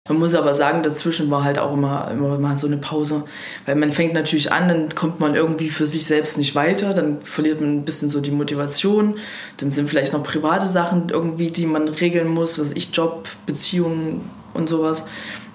Man 0.08 0.20
muss 0.20 0.36
aber 0.36 0.54
sagen, 0.54 0.84
dazwischen 0.84 1.32
war 1.32 1.44
halt 1.44 1.58
auch 1.58 1.74
immer, 1.74 2.12
immer 2.12 2.38
mal 2.38 2.58
so 2.58 2.68
eine 2.68 2.78
Pause. 2.78 3.24
Weil 3.66 3.76
man 3.76 3.92
fängt 3.92 4.14
natürlich 4.14 4.52
an, 4.52 4.68
dann 4.68 4.90
kommt 4.90 5.20
man 5.20 5.34
irgendwie 5.34 5.70
für 5.70 5.88
sich 5.88 6.06
selbst 6.06 6.38
nicht 6.38 6.54
weiter, 6.54 6.94
dann 6.94 7.22
verliert 7.22 7.60
man 7.60 7.78
ein 7.78 7.86
bisschen 7.86 8.10
so 8.12 8.22
die 8.22 8.32
Motivation. 8.32 9.18
Dann 9.58 9.72
sind 9.72 9.90
vielleicht 9.90 10.14
noch 10.14 10.22
private 10.22 10.68
Sachen 10.68 11.10
irgendwie, 11.10 11.50
die 11.50 11.66
man 11.66 11.88
regeln 11.88 12.28
muss, 12.28 12.60
was 12.60 12.74
ich, 12.74 12.96
Job, 12.96 13.28
Beziehungen 13.48 14.30
und 14.54 14.70
sowas. 14.70 15.06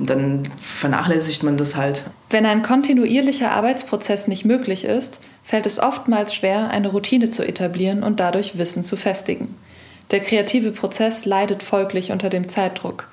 Und 0.00 0.08
dann 0.08 0.42
vernachlässigt 0.60 1.42
man 1.42 1.58
das 1.58 1.76
halt. 1.76 2.04
Wenn 2.30 2.46
ein 2.46 2.62
kontinuierlicher 2.62 3.50
Arbeitsprozess 3.52 4.28
nicht 4.28 4.46
möglich 4.46 4.84
ist, 4.84 5.20
fällt 5.44 5.66
es 5.66 5.78
oftmals 5.78 6.34
schwer, 6.34 6.70
eine 6.70 6.88
Routine 6.88 7.28
zu 7.28 7.46
etablieren 7.46 8.02
und 8.02 8.18
dadurch 8.18 8.56
Wissen 8.56 8.82
zu 8.82 8.96
festigen. 8.96 9.54
Der 10.10 10.20
kreative 10.20 10.72
Prozess 10.72 11.26
leidet 11.26 11.62
folglich 11.62 12.12
unter 12.12 12.30
dem 12.30 12.48
Zeitdruck. 12.48 13.08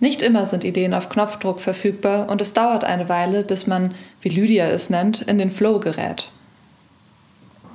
Nicht 0.00 0.22
immer 0.22 0.46
sind 0.46 0.64
Ideen 0.64 0.94
auf 0.94 1.10
Knopfdruck 1.10 1.60
verfügbar 1.60 2.30
und 2.30 2.40
es 2.40 2.54
dauert 2.54 2.82
eine 2.82 3.10
Weile, 3.10 3.42
bis 3.42 3.66
man, 3.66 3.94
wie 4.22 4.30
Lydia 4.30 4.68
es 4.68 4.88
nennt, 4.88 5.20
in 5.20 5.36
den 5.36 5.50
Flow 5.50 5.80
gerät. 5.80 6.30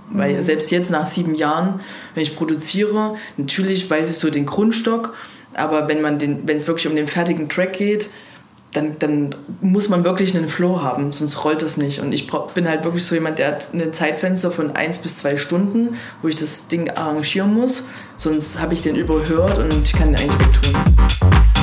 Weil 0.09 0.41
selbst 0.41 0.71
jetzt 0.71 0.89
nach 0.89 1.05
sieben 1.05 1.35
Jahren, 1.35 1.79
wenn 2.15 2.23
ich 2.23 2.35
produziere, 2.35 3.15
natürlich 3.37 3.87
weiß 3.87 4.09
ich 4.09 4.17
so 4.17 4.31
den 4.31 4.47
Grundstock, 4.47 5.15
aber 5.53 5.87
wenn 5.87 6.01
man 6.01 6.17
den, 6.17 6.47
wenn 6.47 6.57
es 6.57 6.67
wirklich 6.67 6.87
um 6.87 6.95
den 6.95 7.07
fertigen 7.07 7.49
Track 7.49 7.73
geht, 7.73 8.09
dann, 8.77 8.99
dann 8.99 9.35
muss 9.61 9.89
man 9.89 10.03
wirklich 10.03 10.35
einen 10.35 10.47
Flow 10.47 10.81
haben, 10.81 11.11
sonst 11.11 11.43
rollt 11.43 11.63
das 11.63 11.77
nicht. 11.77 11.99
Und 11.99 12.13
ich 12.13 12.29
bin 12.53 12.67
halt 12.67 12.83
wirklich 12.83 13.05
so 13.05 13.15
jemand, 13.15 13.39
der 13.39 13.47
hat 13.47 13.73
ein 13.73 13.91
Zeitfenster 13.91 14.51
von 14.51 14.75
eins 14.75 14.99
bis 14.99 15.17
zwei 15.17 15.37
Stunden, 15.37 15.95
wo 16.21 16.27
ich 16.27 16.35
das 16.35 16.67
Ding 16.67 16.89
arrangieren 16.91 17.53
muss, 17.53 17.85
sonst 18.17 18.61
habe 18.61 18.75
ich 18.75 18.83
den 18.83 18.95
überhört 18.95 19.57
und 19.57 19.73
ich 19.83 19.93
kann 19.93 20.09
ihn 20.09 20.15
eigentlich 20.15 20.47
wegtun. 20.47 20.97
so 21.15 21.56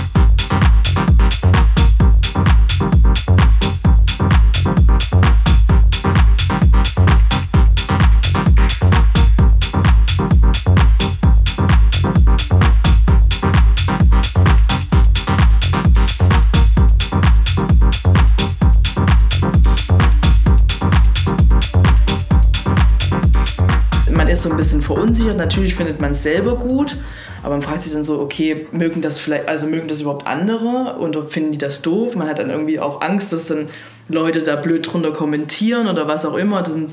verunsichert. 24.85 25.37
Natürlich 25.37 25.75
findet 25.75 26.00
man 26.00 26.12
es 26.12 26.23
selber 26.23 26.57
gut, 26.57 26.97
aber 27.43 27.55
man 27.55 27.62
fragt 27.62 27.83
sich 27.83 27.93
dann 27.93 28.05
so, 28.05 28.21
okay, 28.21 28.67
mögen 28.73 29.03
das 29.03 29.19
vielleicht, 29.19 29.49
also 29.49 29.67
mögen 29.67 29.88
das 29.88 30.00
überhaupt 30.00 30.26
andere 30.26 30.97
oder 30.99 31.26
finden 31.26 31.53
die 31.53 31.59
das 31.59 31.83
doof? 31.83 32.17
Man 32.17 32.29
hat 32.29 32.38
dann 32.38 32.50
irgendwie 32.50 32.81
auch 32.81 33.00
Angst, 33.00 33.33
dass 33.33 33.47
dann 33.47 33.69
Leute 34.09 34.43
da 34.43 34.57
blöd 34.57 34.93
drunter 34.93 35.12
kommentieren 35.12 35.88
oder 35.88 36.07
was 36.09 36.25
auch 36.25 36.37
immer. 36.37 36.62
Das 36.62 36.73
sind, 36.73 36.93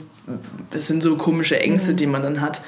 das 0.71 0.88
sind 0.88 1.03
so 1.03 1.15
komische 1.15 1.60
Ängste, 1.60 1.91
mhm. 1.91 1.98
die 1.98 2.07
man 2.07 2.24
dann 2.24 2.41
hat. 2.41 2.62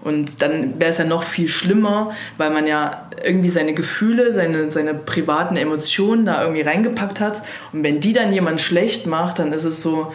Und 0.00 0.42
dann 0.42 0.78
wäre 0.78 0.90
es 0.90 0.98
ja 0.98 1.04
noch 1.04 1.24
viel 1.24 1.48
schlimmer, 1.48 2.12
weil 2.36 2.50
man 2.50 2.68
ja 2.68 3.08
irgendwie 3.24 3.50
seine 3.50 3.74
Gefühle, 3.74 4.32
seine, 4.32 4.70
seine 4.70 4.94
privaten 4.94 5.56
Emotionen 5.56 6.24
da 6.24 6.40
irgendwie 6.42 6.62
reingepackt 6.62 7.18
hat. 7.20 7.42
Und 7.72 7.82
wenn 7.82 8.00
die 8.00 8.12
dann 8.12 8.32
jemand 8.32 8.60
schlecht 8.60 9.06
macht, 9.06 9.40
dann 9.40 9.52
ist 9.52 9.64
es 9.64 9.82
so, 9.82 10.12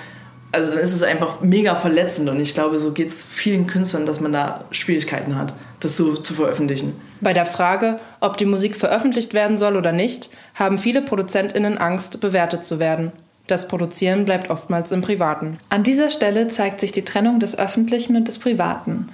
also 0.54 0.72
dann 0.72 0.82
ist 0.82 0.94
es 0.94 1.02
einfach 1.02 1.42
mega 1.42 1.76
verletzend 1.76 2.30
und 2.30 2.40
ich 2.40 2.54
glaube, 2.54 2.78
so 2.78 2.92
geht 2.92 3.08
es 3.08 3.26
vielen 3.26 3.66
Künstlern, 3.66 4.06
dass 4.06 4.22
man 4.22 4.32
da 4.32 4.66
Schwierigkeiten 4.70 5.36
hat, 5.36 5.54
das 5.80 5.98
so 5.98 6.16
zu 6.16 6.34
veröffentlichen. 6.36 6.94
Bei 7.22 7.34
der 7.34 7.48
Frage, 7.48 8.00
ob 8.20 8.38
die 8.38 8.46
Musik 8.46 8.76
veröffentlicht 8.76 9.34
werden 9.34 9.58
soll 9.58 9.76
oder 9.76 9.92
nicht, 9.92 10.30
haben 10.54 10.78
viele 10.78 11.02
ProduzentInnen 11.02 11.80
Angst, 11.80 12.22
bewertet 12.22 12.66
zu 12.66 12.80
werden. 12.80 13.12
Das 13.48 13.68
Produzieren 13.68 14.26
bleibt 14.26 14.52
oftmals 14.52 14.92
im 14.92 15.02
Privaten. 15.02 15.58
An 15.70 15.84
dieser 15.84 16.12
Stelle 16.12 16.48
zeigt 16.50 16.80
sich 16.80 16.92
die 16.92 17.04
Trennung 17.04 17.40
des 17.40 17.58
Öffentlichen 17.58 18.16
und 18.16 18.28
des 18.28 18.38
Privaten. 18.38 19.10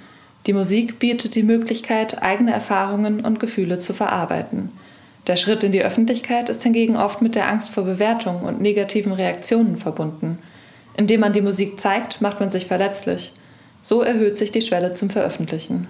Die 0.46 0.52
Musik 0.52 0.98
bietet 0.98 1.34
die 1.34 1.42
Möglichkeit, 1.42 2.22
eigene 2.22 2.52
Erfahrungen 2.52 3.20
und 3.24 3.40
Gefühle 3.40 3.78
zu 3.78 3.94
verarbeiten. 3.94 4.70
Der 5.26 5.36
Schritt 5.36 5.64
in 5.64 5.72
die 5.72 5.82
Öffentlichkeit 5.82 6.50
ist 6.50 6.62
hingegen 6.62 6.96
oft 6.96 7.22
mit 7.22 7.34
der 7.34 7.48
Angst 7.48 7.70
vor 7.70 7.84
Bewertung 7.84 8.42
und 8.42 8.60
negativen 8.60 9.12
Reaktionen 9.12 9.78
verbunden– 9.78 10.38
indem 10.96 11.20
man 11.20 11.32
die 11.32 11.40
Musik 11.40 11.80
zeigt, 11.80 12.20
macht 12.20 12.40
man 12.40 12.50
sich 12.50 12.66
verletzlich. 12.66 13.32
So 13.82 14.02
erhöht 14.02 14.36
sich 14.36 14.52
die 14.52 14.62
Schwelle 14.62 14.94
zum 14.94 15.10
Veröffentlichen. 15.10 15.86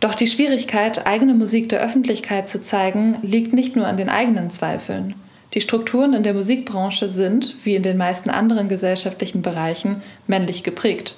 Doch 0.00 0.14
die 0.14 0.26
Schwierigkeit, 0.26 1.06
eigene 1.06 1.34
Musik 1.34 1.68
der 1.68 1.80
Öffentlichkeit 1.80 2.48
zu 2.48 2.60
zeigen, 2.60 3.16
liegt 3.22 3.52
nicht 3.52 3.76
nur 3.76 3.86
an 3.86 3.96
den 3.96 4.08
eigenen 4.08 4.50
Zweifeln. 4.50 5.14
Die 5.54 5.60
Strukturen 5.60 6.12
in 6.12 6.22
der 6.22 6.34
Musikbranche 6.34 7.08
sind, 7.08 7.54
wie 7.64 7.76
in 7.76 7.82
den 7.82 7.96
meisten 7.96 8.28
anderen 8.28 8.68
gesellschaftlichen 8.68 9.42
Bereichen, 9.42 10.02
männlich 10.26 10.64
geprägt. 10.64 11.14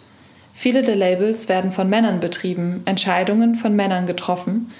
Viele 0.54 0.82
der 0.82 0.96
Labels 0.96 1.48
werden 1.48 1.72
von 1.72 1.88
Männern 1.88 2.20
betrieben, 2.20 2.82
Entscheidungen 2.84 3.56
von 3.56 3.74
Männern 3.74 4.06
getroffen, 4.06 4.72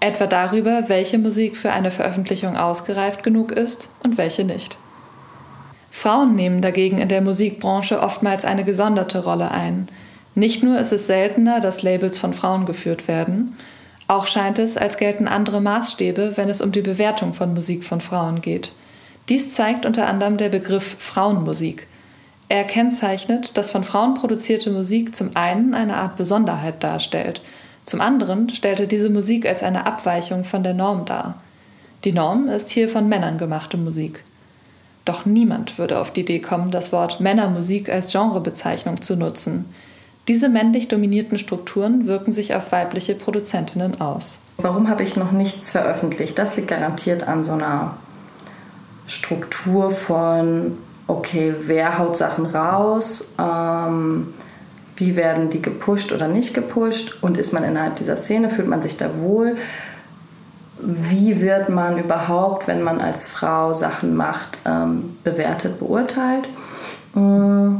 etwa 0.00 0.26
darüber, 0.26 0.84
welche 0.88 1.18
Musik 1.18 1.56
für 1.56 1.72
eine 1.72 1.90
Veröffentlichung 1.90 2.56
ausgereift 2.56 3.22
genug 3.22 3.52
ist 3.52 3.88
und 4.02 4.18
welche 4.18 4.44
nicht. 4.44 4.76
Frauen 5.96 6.34
nehmen 6.34 6.60
dagegen 6.60 6.98
in 6.98 7.08
der 7.08 7.20
Musikbranche 7.20 8.02
oftmals 8.02 8.44
eine 8.44 8.64
gesonderte 8.64 9.22
Rolle 9.22 9.52
ein. 9.52 9.86
Nicht 10.34 10.64
nur 10.64 10.76
ist 10.80 10.92
es 10.92 11.06
seltener, 11.06 11.60
dass 11.60 11.84
Labels 11.84 12.18
von 12.18 12.34
Frauen 12.34 12.66
geführt 12.66 13.06
werden, 13.06 13.56
auch 14.08 14.26
scheint 14.26 14.58
es, 14.58 14.76
als 14.76 14.98
gelten 14.98 15.28
andere 15.28 15.60
Maßstäbe, 15.60 16.32
wenn 16.34 16.48
es 16.48 16.60
um 16.60 16.72
die 16.72 16.82
Bewertung 16.82 17.32
von 17.32 17.54
Musik 17.54 17.84
von 17.84 18.00
Frauen 18.00 18.40
geht. 18.42 18.72
Dies 19.28 19.54
zeigt 19.54 19.86
unter 19.86 20.08
anderem 20.08 20.36
der 20.36 20.48
Begriff 20.48 20.96
Frauenmusik. 20.98 21.86
Er 22.48 22.64
kennzeichnet, 22.64 23.56
dass 23.56 23.70
von 23.70 23.84
Frauen 23.84 24.14
produzierte 24.14 24.70
Musik 24.70 25.14
zum 25.14 25.36
einen 25.36 25.74
eine 25.74 25.96
Art 25.96 26.16
Besonderheit 26.16 26.82
darstellt, 26.82 27.40
zum 27.86 28.00
anderen 28.00 28.50
stellte 28.50 28.88
diese 28.88 29.10
Musik 29.10 29.46
als 29.46 29.62
eine 29.62 29.86
Abweichung 29.86 30.44
von 30.44 30.64
der 30.64 30.74
Norm 30.74 31.04
dar. 31.04 31.40
Die 32.02 32.12
Norm 32.12 32.48
ist 32.48 32.70
hier 32.70 32.88
von 32.88 33.08
Männern 33.08 33.38
gemachte 33.38 33.76
Musik. 33.76 34.24
Doch 35.04 35.26
niemand 35.26 35.78
würde 35.78 35.98
auf 35.98 36.12
die 36.12 36.22
Idee 36.22 36.40
kommen, 36.40 36.70
das 36.70 36.92
Wort 36.92 37.20
Männermusik 37.20 37.90
als 37.90 38.12
Genrebezeichnung 38.12 39.02
zu 39.02 39.16
nutzen. 39.16 39.66
Diese 40.28 40.48
männlich 40.48 40.88
dominierten 40.88 41.38
Strukturen 41.38 42.06
wirken 42.06 42.32
sich 42.32 42.54
auf 42.54 42.72
weibliche 42.72 43.14
Produzentinnen 43.14 44.00
aus. 44.00 44.38
Warum 44.56 44.88
habe 44.88 45.02
ich 45.02 45.16
noch 45.16 45.32
nichts 45.32 45.72
veröffentlicht? 45.72 46.38
Das 46.38 46.56
liegt 46.56 46.68
garantiert 46.68 47.28
an 47.28 47.44
so 47.44 47.52
einer 47.52 47.98
Struktur 49.06 49.90
von, 49.90 50.78
okay, 51.06 51.54
wer 51.60 51.98
haut 51.98 52.16
Sachen 52.16 52.46
raus, 52.46 53.32
ähm, 53.38 54.32
wie 54.96 55.16
werden 55.16 55.50
die 55.50 55.60
gepusht 55.60 56.12
oder 56.12 56.28
nicht 56.28 56.54
gepusht 56.54 57.18
und 57.20 57.36
ist 57.36 57.52
man 57.52 57.64
innerhalb 57.64 57.96
dieser 57.96 58.16
Szene, 58.16 58.48
fühlt 58.48 58.68
man 58.68 58.80
sich 58.80 58.96
da 58.96 59.18
wohl 59.20 59.56
wie 60.84 61.40
wird 61.40 61.68
man 61.68 61.98
überhaupt, 61.98 62.66
wenn 62.66 62.82
man 62.82 63.00
als 63.00 63.26
Frau 63.26 63.74
Sachen 63.74 64.14
macht, 64.14 64.58
ähm, 64.66 65.16
bewertet, 65.24 65.78
beurteilt. 65.78 66.48
Mm, 67.14 67.76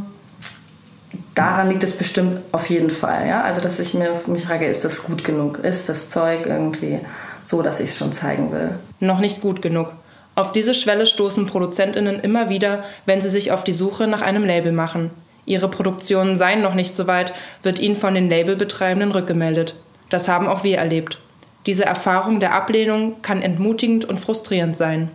daran 1.34 1.68
liegt 1.68 1.84
es 1.84 1.92
bestimmt 1.92 2.40
auf 2.52 2.68
jeden 2.70 2.90
Fall. 2.90 3.26
Ja? 3.26 3.42
Also, 3.42 3.60
dass 3.60 3.78
ich 3.78 3.94
mir 3.94 4.10
mich 4.26 4.46
frage, 4.46 4.66
ist 4.66 4.84
das 4.84 5.02
gut 5.02 5.24
genug? 5.24 5.58
Ist 5.58 5.88
das 5.88 6.10
Zeug 6.10 6.46
irgendwie 6.46 7.00
so, 7.42 7.62
dass 7.62 7.80
ich 7.80 7.90
es 7.90 7.98
schon 7.98 8.12
zeigen 8.12 8.52
will? 8.52 8.70
Noch 9.00 9.20
nicht 9.20 9.42
gut 9.42 9.60
genug. 9.62 9.92
Auf 10.36 10.50
diese 10.50 10.74
Schwelle 10.74 11.06
stoßen 11.06 11.46
ProduzentInnen 11.46 12.20
immer 12.20 12.48
wieder, 12.48 12.82
wenn 13.06 13.22
sie 13.22 13.30
sich 13.30 13.52
auf 13.52 13.62
die 13.62 13.72
Suche 13.72 14.06
nach 14.06 14.22
einem 14.22 14.44
Label 14.44 14.72
machen. 14.72 15.10
Ihre 15.46 15.68
Produktionen 15.68 16.38
seien 16.38 16.62
noch 16.62 16.74
nicht 16.74 16.96
so 16.96 17.06
weit, 17.06 17.34
wird 17.62 17.78
ihnen 17.78 17.96
von 17.96 18.14
den 18.14 18.30
Labelbetreibenden 18.30 19.12
rückgemeldet. 19.12 19.74
Das 20.10 20.28
haben 20.28 20.48
auch 20.48 20.64
wir 20.64 20.78
erlebt. 20.78 21.18
Diese 21.66 21.84
Erfahrung 21.84 22.40
der 22.40 22.52
Ablehnung 22.54 23.22
kann 23.22 23.40
entmutigend 23.42 24.04
und 24.04 24.20
frustrierend 24.20 24.76
sein. 24.76 25.10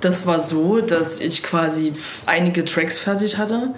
Das 0.00 0.26
war 0.26 0.40
so, 0.40 0.80
dass 0.80 1.20
ich 1.20 1.42
quasi 1.42 1.94
einige 2.26 2.64
Tracks 2.64 2.98
fertig 2.98 3.38
hatte 3.38 3.74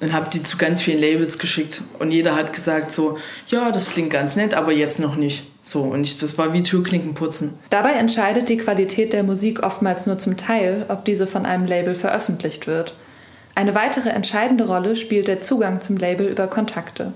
und 0.00 0.12
habe 0.12 0.28
die 0.30 0.42
zu 0.42 0.58
ganz 0.58 0.80
vielen 0.80 1.00
Labels 1.00 1.38
geschickt. 1.38 1.82
Und 1.98 2.10
jeder 2.10 2.34
hat 2.34 2.52
gesagt 2.52 2.92
so, 2.92 3.18
ja, 3.48 3.70
das 3.70 3.88
klingt 3.88 4.10
ganz 4.10 4.36
nett, 4.36 4.52
aber 4.52 4.72
jetzt 4.72 5.00
noch 5.00 5.16
nicht. 5.16 5.44
So, 5.62 5.82
und 5.82 6.02
ich, 6.02 6.18
das 6.18 6.36
war 6.38 6.52
wie 6.52 6.62
Türklinken 6.62 7.14
putzen. 7.14 7.58
Dabei 7.70 7.92
entscheidet 7.92 8.48
die 8.48 8.56
Qualität 8.56 9.12
der 9.12 9.22
Musik 9.22 9.62
oftmals 9.62 10.06
nur 10.06 10.18
zum 10.18 10.36
Teil, 10.36 10.84
ob 10.88 11.04
diese 11.04 11.26
von 11.26 11.46
einem 11.46 11.66
Label 11.66 11.94
veröffentlicht 11.94 12.66
wird. 12.66 12.94
Eine 13.54 13.74
weitere 13.74 14.08
entscheidende 14.08 14.66
Rolle 14.66 14.96
spielt 14.96 15.28
der 15.28 15.40
Zugang 15.40 15.80
zum 15.80 15.96
Label 15.96 16.26
über 16.26 16.48
Kontakte. 16.48 17.12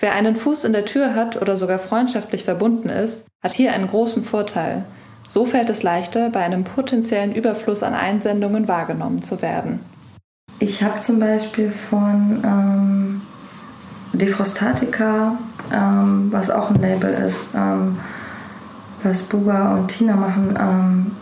Wer 0.00 0.12
einen 0.12 0.36
Fuß 0.36 0.64
in 0.64 0.72
der 0.72 0.84
Tür 0.84 1.14
hat 1.14 1.40
oder 1.40 1.56
sogar 1.56 1.78
freundschaftlich 1.78 2.44
verbunden 2.44 2.88
ist, 2.88 3.26
hat 3.42 3.52
hier 3.52 3.72
einen 3.72 3.88
großen 3.88 4.24
Vorteil. 4.24 4.84
So 5.28 5.44
fällt 5.44 5.70
es 5.70 5.82
leichter, 5.82 6.30
bei 6.30 6.40
einem 6.40 6.64
potenziellen 6.64 7.34
Überfluss 7.34 7.82
an 7.82 7.94
Einsendungen 7.94 8.68
wahrgenommen 8.68 9.22
zu 9.22 9.42
werden. 9.42 9.80
Ich 10.60 10.82
habe 10.82 11.00
zum 11.00 11.20
Beispiel 11.20 11.70
von 11.70 12.42
ähm, 12.44 13.22
Defrostatica, 14.12 15.36
ähm, 15.72 16.28
was 16.30 16.50
auch 16.50 16.70
ein 16.70 16.80
Label 16.80 17.10
ist, 17.10 17.50
ähm, 17.54 17.98
was 19.02 19.24
Buba 19.24 19.74
und 19.74 19.88
Tina 19.88 20.16
machen, 20.16 20.58
ähm, 20.58 21.12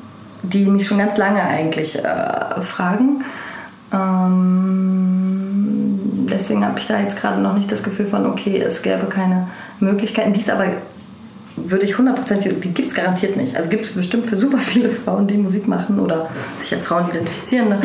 die 0.42 0.66
mich 0.66 0.87
schon 0.87 0.99
ganz 0.99 1.16
lange 1.16 1.42
eigentlich 1.42 2.02
äh, 2.02 2.62
fragen. 2.62 3.25
Ähm, 3.92 5.25
deswegen 6.36 6.64
habe 6.64 6.78
ich 6.78 6.86
da 6.86 7.00
jetzt 7.00 7.20
gerade 7.20 7.40
noch 7.40 7.54
nicht 7.54 7.70
das 7.72 7.82
Gefühl 7.82 8.06
von, 8.06 8.26
okay, 8.26 8.60
es 8.60 8.82
gäbe 8.82 9.06
keine 9.06 9.48
Möglichkeiten. 9.80 10.32
Dies 10.32 10.48
aber 10.48 10.66
würde 11.56 11.86
ich 11.86 11.96
hundertprozentig, 11.96 12.60
die 12.60 12.72
gibt 12.72 12.90
es 12.90 12.94
garantiert 12.94 13.36
nicht. 13.36 13.56
Also 13.56 13.70
gibt 13.70 13.84
es 13.84 13.92
bestimmt 13.92 14.26
für 14.26 14.36
super 14.36 14.58
viele 14.58 14.88
Frauen, 14.88 15.26
die 15.26 15.38
Musik 15.38 15.66
machen 15.66 15.98
oder 15.98 16.28
sich 16.56 16.74
als 16.74 16.86
Frauen 16.86 17.08
identifizieren, 17.08 17.68
ne, 17.70 17.80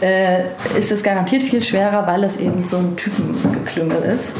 äh, 0.00 0.44
ist 0.78 0.92
es 0.92 1.02
garantiert 1.02 1.42
viel 1.42 1.62
schwerer, 1.62 2.06
weil 2.06 2.24
es 2.24 2.38
eben 2.38 2.64
so 2.64 2.78
ein 2.78 2.96
Typengeklüngel 2.96 4.02
ist. 4.02 4.36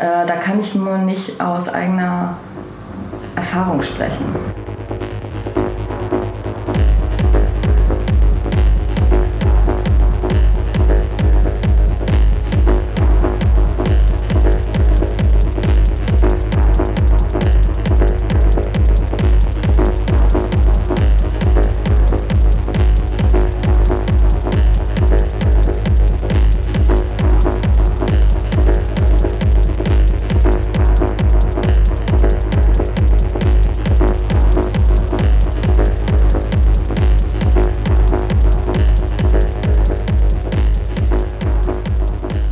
Äh, 0.00 0.26
da 0.26 0.34
kann 0.36 0.60
ich 0.60 0.74
nur 0.74 0.98
nicht 0.98 1.40
aus 1.40 1.68
eigener 1.68 2.36
Erfahrung 3.36 3.82
sprechen. 3.82 4.24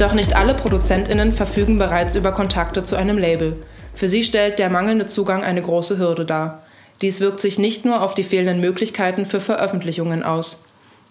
Doch 0.05 0.13
nicht 0.13 0.37
alle 0.37 0.53
ProduzentInnen 0.53 1.33
verfügen 1.33 1.79
bereits 1.79 2.15
über 2.15 2.31
Kontakte 2.31 2.85
zu 2.85 2.95
einem 2.95 3.17
Label. 3.17 3.55
Für 3.95 4.07
sie 4.07 4.23
stellt 4.23 4.59
der 4.59 4.69
mangelnde 4.69 5.07
Zugang 5.07 5.43
eine 5.43 5.63
große 5.63 5.97
Hürde 5.97 6.27
dar. 6.27 6.63
Dies 7.01 7.21
wirkt 7.21 7.41
sich 7.41 7.59
nicht 7.59 7.87
nur 7.87 8.03
auf 8.03 8.13
die 8.13 8.23
fehlenden 8.23 8.61
Möglichkeiten 8.61 9.25
für 9.25 9.41
Veröffentlichungen 9.41 10.23
aus. 10.23 10.63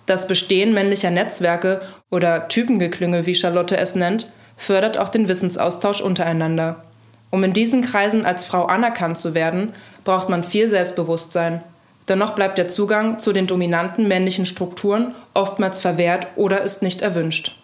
Das 0.06 0.28
Bestehen 0.28 0.76
männlicher 0.76 1.10
Netzwerke 1.10 1.82
oder 2.12 2.48
Typengeklüngel, 2.48 3.26
wie 3.26 3.34
Charlotte 3.34 3.78
es 3.78 3.96
nennt, 3.96 4.28
fördert 4.58 5.00
auch 5.00 5.10
den 5.10 5.28
Wissensaustausch 5.28 6.02
untereinander. 6.02 6.84
Um 7.32 7.44
in 7.44 7.54
diesen 7.54 7.82
Kreisen 7.82 8.28
als 8.28 8.46
Frau 8.46 8.66
anerkannt 8.66 9.18
zu 9.18 9.34
werden, 9.34 9.74
braucht 10.04 10.30
man 10.30 10.44
viel 10.44 10.68
Selbstbewusstsein. 10.68 11.64
Dennoch 12.10 12.36
bleibt 12.36 12.60
der 12.60 12.68
Zugang 12.68 13.18
zu 13.18 13.34
den 13.34 13.48
dominanten 13.48 14.08
männlichen 14.08 14.46
Strukturen 14.46 15.16
oftmals 15.34 15.82
verwehrt 15.82 16.28
oder 16.36 16.62
ist 16.62 16.84
nicht 16.84 17.02
erwünscht. 17.02 17.63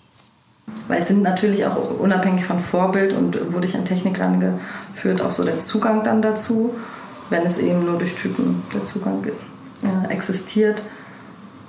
Weil 0.87 1.01
es 1.01 1.07
sind 1.07 1.21
natürlich 1.21 1.65
auch 1.65 1.99
unabhängig 1.99 2.45
von 2.45 2.59
Vorbild 2.59 3.13
und 3.13 3.53
wurde 3.53 3.67
ich 3.67 3.75
an 3.75 3.85
Technik 3.85 4.19
rangeführt, 4.19 5.21
auch 5.21 5.31
so 5.31 5.43
der 5.43 5.59
Zugang 5.59 6.03
dann 6.03 6.21
dazu. 6.21 6.73
Wenn 7.29 7.43
es 7.43 7.59
eben 7.59 7.85
nur 7.85 7.97
durch 7.97 8.15
Typen 8.15 8.63
der 8.73 8.83
Zugang 8.83 9.23
existiert, 10.09 10.81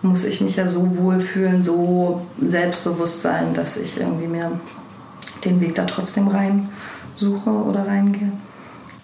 muss 0.02 0.24
ich 0.24 0.40
mich 0.40 0.56
ja 0.56 0.66
so 0.66 0.96
wohlfühlen, 0.96 1.62
so 1.62 2.26
selbstbewusst 2.40 3.20
sein, 3.20 3.52
dass 3.52 3.76
ich 3.76 4.00
irgendwie 4.00 4.26
mir 4.26 4.58
den 5.44 5.60
Weg 5.60 5.74
da 5.74 5.84
trotzdem 5.84 6.28
rein 6.28 6.70
suche 7.14 7.50
oder 7.50 7.86
reingehe. 7.86 8.32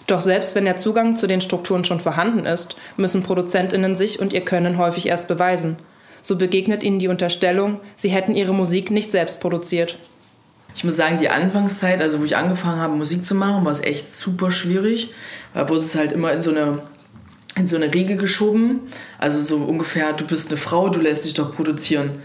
Doch 0.06 0.22
selbst 0.22 0.54
wenn 0.54 0.64
der 0.64 0.78
Zugang 0.78 1.16
zu 1.16 1.26
den 1.26 1.42
Strukturen 1.42 1.84
schon 1.84 2.00
vorhanden 2.00 2.46
ist, 2.46 2.76
müssen 2.96 3.22
ProduzentInnen 3.22 3.96
sich 3.96 4.20
und 4.20 4.32
ihr 4.32 4.44
Können 4.44 4.78
häufig 4.78 5.06
erst 5.06 5.28
beweisen 5.28 5.76
so 6.26 6.36
begegnet 6.36 6.82
ihnen 6.82 6.98
die 6.98 7.06
Unterstellung, 7.06 7.78
sie 7.96 8.08
hätten 8.08 8.34
ihre 8.34 8.52
Musik 8.52 8.90
nicht 8.90 9.12
selbst 9.12 9.40
produziert. 9.40 9.96
Ich 10.74 10.82
muss 10.82 10.96
sagen, 10.96 11.18
die 11.18 11.28
Anfangszeit, 11.28 12.02
also 12.02 12.18
wo 12.18 12.24
ich 12.24 12.36
angefangen 12.36 12.80
habe, 12.80 12.96
Musik 12.96 13.24
zu 13.24 13.36
machen, 13.36 13.64
war 13.64 13.70
es 13.70 13.80
echt 13.80 14.12
super 14.12 14.50
schwierig. 14.50 15.12
Da 15.54 15.68
wurde 15.68 15.80
es 15.80 15.94
halt 15.94 16.10
immer 16.10 16.32
in 16.32 16.42
so 16.42 16.50
eine 16.50 16.80
in 17.54 17.68
so 17.68 17.76
eine 17.76 17.94
Riege 17.94 18.16
geschoben. 18.16 18.80
Also 19.18 19.40
so 19.40 19.56
ungefähr, 19.56 20.12
du 20.12 20.26
bist 20.26 20.50
eine 20.50 20.58
Frau, 20.58 20.88
du 20.88 21.00
lässt 21.00 21.24
dich 21.24 21.34
doch 21.34 21.54
produzieren. 21.54 22.20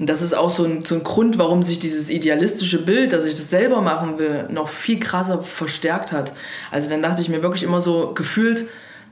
Und 0.00 0.08
das 0.10 0.20
ist 0.20 0.34
auch 0.34 0.50
so 0.50 0.64
ein, 0.64 0.84
so 0.84 0.96
ein 0.96 1.04
Grund, 1.04 1.38
warum 1.38 1.62
sich 1.62 1.78
dieses 1.78 2.10
idealistische 2.10 2.84
Bild, 2.84 3.12
dass 3.12 3.24
ich 3.24 3.36
das 3.36 3.48
selber 3.50 3.80
machen 3.80 4.18
will, 4.18 4.48
noch 4.50 4.68
viel 4.68 4.98
krasser 4.98 5.44
verstärkt 5.44 6.10
hat. 6.10 6.34
Also 6.72 6.90
dann 6.90 7.02
dachte 7.02 7.22
ich 7.22 7.28
mir 7.28 7.40
wirklich 7.40 7.62
immer 7.62 7.80
so 7.80 8.12
gefühlt, 8.14 8.66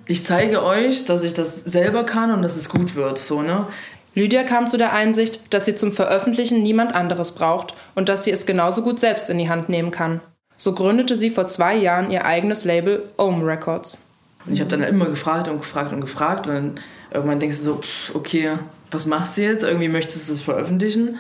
ich 0.07 0.25
zeige 0.25 0.65
euch, 0.65 1.05
dass 1.05 1.23
ich 1.23 1.33
das 1.33 1.61
selber 1.61 2.05
kann 2.05 2.33
und 2.33 2.43
dass 2.43 2.57
es 2.57 2.69
gut 2.69 2.97
wird. 2.97 3.19
So, 3.19 3.43
ne? 3.43 3.67
Lydia 4.15 4.45
kam 4.45 4.69
zu 4.69 4.77
der 4.77 4.93
Einsicht, 4.93 5.41
dass 5.55 5.65
sie 5.65 5.75
zum 5.75 5.93
Veröffentlichen 5.93 6.63
niemand 6.63 6.95
anderes 6.95 7.33
braucht 7.33 7.75
und 7.95 8.09
dass 8.09 8.25
sie 8.25 8.31
es 8.31 8.47
genauso 8.47 8.83
gut 8.83 9.01
selbst 9.01 9.31
in 9.31 9.39
die 9.39 9.49
Hand 9.49 9.69
nehmen 9.69 9.91
kann. 9.91 10.21
So 10.59 10.75
gründete 10.75 11.17
sie 11.17 11.31
vor 11.31 11.47
zwei 11.47 11.75
Jahren 11.75 12.11
ihr 12.11 12.25
eigenes 12.25 12.65
Label 12.65 13.05
Ohm 13.17 13.43
Records. 13.43 14.07
Und 14.45 14.55
ich 14.55 14.61
habe 14.61 14.71
dann 14.71 14.83
immer 14.83 15.07
gefragt 15.07 15.49
und 15.49 15.59
gefragt 15.59 15.93
und 15.93 16.01
gefragt 16.01 16.47
und 16.47 16.55
dann 16.55 16.75
irgendwann 17.13 17.41
denkst 17.41 17.59
du 17.59 17.63
so, 17.63 17.81
okay, 18.15 18.53
was 18.91 19.07
machst 19.07 19.39
du 19.39 19.43
jetzt? 19.43 19.63
Irgendwie 19.63 19.89
möchtest 19.89 20.29
du 20.29 20.35
es 20.35 20.41
veröffentlichen. 20.41 21.19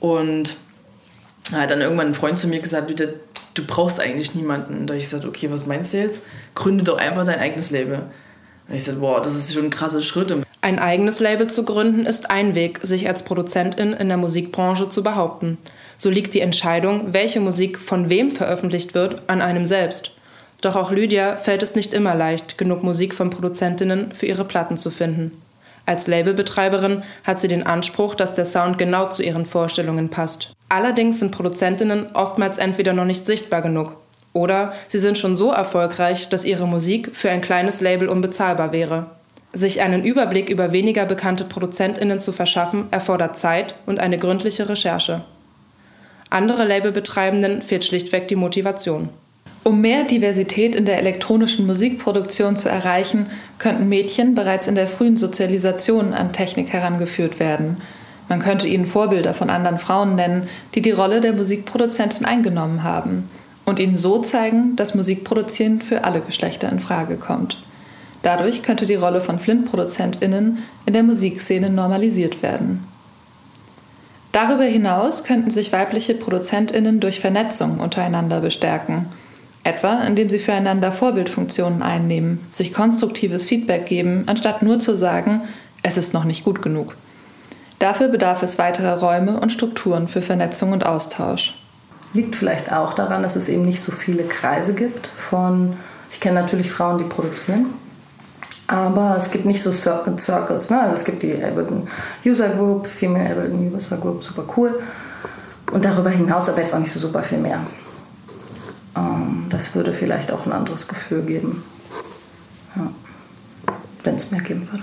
Und 0.00 0.56
hat 1.52 1.70
dann 1.70 1.80
irgendwann 1.80 2.08
ein 2.08 2.14
Freund 2.14 2.38
zu 2.38 2.48
mir 2.48 2.60
gesagt, 2.60 2.88
Lydia, 2.88 3.08
du 3.54 3.64
brauchst 3.64 4.00
eigentlich 4.00 4.34
niemanden. 4.34 4.78
Und 4.78 4.86
da 4.86 4.94
habe 4.94 4.98
ich 4.98 5.04
gesagt, 5.04 5.26
okay, 5.26 5.50
was 5.50 5.66
meinst 5.66 5.92
du 5.92 5.98
jetzt? 5.98 6.22
Gründe 6.54 6.84
doch 6.84 6.98
einfach 6.98 7.24
dein 7.24 7.38
eigenes 7.38 7.70
Label. 7.70 8.06
Und 8.68 8.74
ich 8.74 8.84
sagte, 8.84 9.00
boah, 9.00 9.20
das 9.20 9.34
ist 9.34 9.52
schon 9.52 9.64
ein 9.64 9.70
krasser 9.70 10.02
Schritt. 10.02 10.34
Ein 10.64 10.78
eigenes 10.78 11.18
Label 11.18 11.48
zu 11.48 11.64
gründen 11.64 12.06
ist 12.06 12.30
ein 12.30 12.54
Weg, 12.54 12.78
sich 12.82 13.08
als 13.08 13.24
Produzentin 13.24 13.92
in 13.94 14.06
der 14.06 14.16
Musikbranche 14.16 14.88
zu 14.88 15.02
behaupten. 15.02 15.58
So 15.98 16.08
liegt 16.08 16.34
die 16.34 16.40
Entscheidung, 16.40 17.12
welche 17.12 17.40
Musik 17.40 17.80
von 17.80 18.08
wem 18.08 18.30
veröffentlicht 18.30 18.94
wird, 18.94 19.28
an 19.28 19.42
einem 19.42 19.66
selbst. 19.66 20.12
Doch 20.60 20.76
auch 20.76 20.92
Lydia 20.92 21.36
fällt 21.36 21.64
es 21.64 21.74
nicht 21.74 21.92
immer 21.92 22.14
leicht, 22.14 22.58
genug 22.58 22.84
Musik 22.84 23.12
von 23.12 23.30
Produzentinnen 23.30 24.12
für 24.12 24.26
ihre 24.26 24.44
Platten 24.44 24.76
zu 24.76 24.92
finden. 24.92 25.32
Als 25.84 26.06
Labelbetreiberin 26.06 27.02
hat 27.24 27.40
sie 27.40 27.48
den 27.48 27.66
Anspruch, 27.66 28.14
dass 28.14 28.36
der 28.36 28.44
Sound 28.44 28.78
genau 28.78 29.08
zu 29.08 29.24
ihren 29.24 29.46
Vorstellungen 29.46 30.10
passt. 30.10 30.52
Allerdings 30.68 31.18
sind 31.18 31.32
Produzentinnen 31.32 32.14
oftmals 32.14 32.58
entweder 32.58 32.92
noch 32.92 33.04
nicht 33.04 33.26
sichtbar 33.26 33.62
genug 33.62 33.96
oder 34.32 34.74
sie 34.86 34.98
sind 34.98 35.18
schon 35.18 35.34
so 35.34 35.50
erfolgreich, 35.50 36.28
dass 36.28 36.44
ihre 36.44 36.68
Musik 36.68 37.10
für 37.14 37.30
ein 37.30 37.40
kleines 37.40 37.80
Label 37.80 38.08
unbezahlbar 38.08 38.70
wäre. 38.70 39.06
Sich 39.52 39.82
einen 39.82 40.04
Überblick 40.04 40.48
über 40.48 40.72
weniger 40.72 41.04
bekannte 41.04 41.44
Produzentinnen 41.44 42.20
zu 42.20 42.32
verschaffen, 42.32 42.86
erfordert 42.90 43.38
Zeit 43.38 43.74
und 43.84 44.00
eine 44.00 44.18
gründliche 44.18 44.68
Recherche. 44.68 45.22
Andere 46.30 46.64
Labelbetreibenden 46.64 47.60
fehlt 47.60 47.84
schlichtweg 47.84 48.28
die 48.28 48.36
Motivation. 48.36 49.10
Um 49.64 49.80
mehr 49.80 50.04
Diversität 50.04 50.74
in 50.74 50.86
der 50.86 50.98
elektronischen 50.98 51.66
Musikproduktion 51.66 52.56
zu 52.56 52.68
erreichen, 52.68 53.26
könnten 53.58 53.88
Mädchen 53.88 54.34
bereits 54.34 54.66
in 54.66 54.74
der 54.74 54.88
frühen 54.88 55.18
Sozialisation 55.18 56.14
an 56.14 56.32
Technik 56.32 56.72
herangeführt 56.72 57.38
werden. 57.38 57.76
Man 58.28 58.40
könnte 58.40 58.66
ihnen 58.66 58.86
Vorbilder 58.86 59.34
von 59.34 59.50
anderen 59.50 59.78
Frauen 59.78 60.14
nennen, 60.14 60.48
die 60.74 60.80
die 60.80 60.90
Rolle 60.90 61.20
der 61.20 61.34
Musikproduzentin 61.34 62.24
eingenommen 62.24 62.82
haben 62.82 63.28
und 63.64 63.78
ihnen 63.78 63.96
so 63.96 64.20
zeigen, 64.22 64.74
dass 64.74 64.94
Musikproduzieren 64.94 65.82
für 65.82 66.04
alle 66.04 66.20
Geschlechter 66.20 66.72
in 66.72 66.80
Frage 66.80 67.16
kommt. 67.16 67.62
Dadurch 68.22 68.62
könnte 68.62 68.86
die 68.86 68.94
Rolle 68.94 69.20
von 69.20 69.38
Flint-ProduzentInnen 69.38 70.58
in 70.86 70.92
der 70.92 71.02
Musikszene 71.02 71.70
normalisiert 71.70 72.42
werden. 72.42 72.84
Darüber 74.30 74.64
hinaus 74.64 75.24
könnten 75.24 75.50
sich 75.50 75.72
weibliche 75.72 76.14
ProduzentInnen 76.14 77.00
durch 77.00 77.20
Vernetzung 77.20 77.80
untereinander 77.80 78.40
bestärken. 78.40 79.06
Etwa 79.64 80.02
indem 80.04 80.30
sie 80.30 80.38
füreinander 80.38 80.90
Vorbildfunktionen 80.90 81.82
einnehmen, 81.82 82.40
sich 82.50 82.72
konstruktives 82.72 83.44
Feedback 83.44 83.86
geben, 83.86 84.24
anstatt 84.26 84.62
nur 84.62 84.80
zu 84.80 84.96
sagen, 84.96 85.42
es 85.82 85.96
ist 85.96 86.14
noch 86.14 86.24
nicht 86.24 86.44
gut 86.44 86.62
genug. 86.62 86.96
Dafür 87.78 88.08
bedarf 88.08 88.42
es 88.42 88.58
weiterer 88.58 89.00
Räume 89.00 89.38
und 89.38 89.52
Strukturen 89.52 90.08
für 90.08 90.22
Vernetzung 90.22 90.72
und 90.72 90.86
Austausch. 90.86 91.54
Liegt 92.14 92.36
vielleicht 92.36 92.72
auch 92.72 92.94
daran, 92.94 93.22
dass 93.22 93.36
es 93.36 93.48
eben 93.48 93.64
nicht 93.64 93.80
so 93.80 93.92
viele 93.92 94.24
Kreise 94.24 94.74
gibt 94.74 95.08
von, 95.08 95.76
ich 96.10 96.20
kenne 96.20 96.40
natürlich 96.40 96.70
Frauen, 96.70 96.98
die 96.98 97.04
produzieren, 97.04 97.66
aber 98.72 99.16
es 99.18 99.30
gibt 99.30 99.44
nicht 99.44 99.62
so 99.62 99.70
Circles. 99.70 100.70
Ne? 100.70 100.80
Also 100.80 100.94
es 100.94 101.04
gibt 101.04 101.22
die 101.22 101.44
Ableton 101.44 101.86
User 102.24 102.48
Group, 102.48 102.86
Female 102.86 103.30
Ableton 103.30 103.70
User 103.70 103.98
Group, 103.98 104.22
super 104.24 104.44
cool. 104.56 104.80
Und 105.72 105.84
darüber 105.84 106.08
hinaus 106.08 106.48
aber 106.48 106.60
jetzt 106.60 106.72
auch 106.72 106.78
nicht 106.78 106.90
so 106.90 106.98
super 106.98 107.22
viel 107.22 107.36
mehr. 107.36 107.60
Ähm, 108.96 109.44
das 109.50 109.74
würde 109.74 109.92
vielleicht 109.92 110.32
auch 110.32 110.46
ein 110.46 110.52
anderes 110.52 110.88
Gefühl 110.88 111.20
geben, 111.20 111.62
ja. 112.76 112.90
wenn 114.04 114.14
es 114.14 114.30
mehr 114.30 114.40
geben 114.40 114.66
würde. 114.66 114.82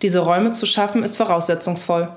Diese 0.00 0.20
Räume 0.20 0.52
zu 0.52 0.64
schaffen 0.64 1.02
ist 1.02 1.18
voraussetzungsvoll. 1.18 2.08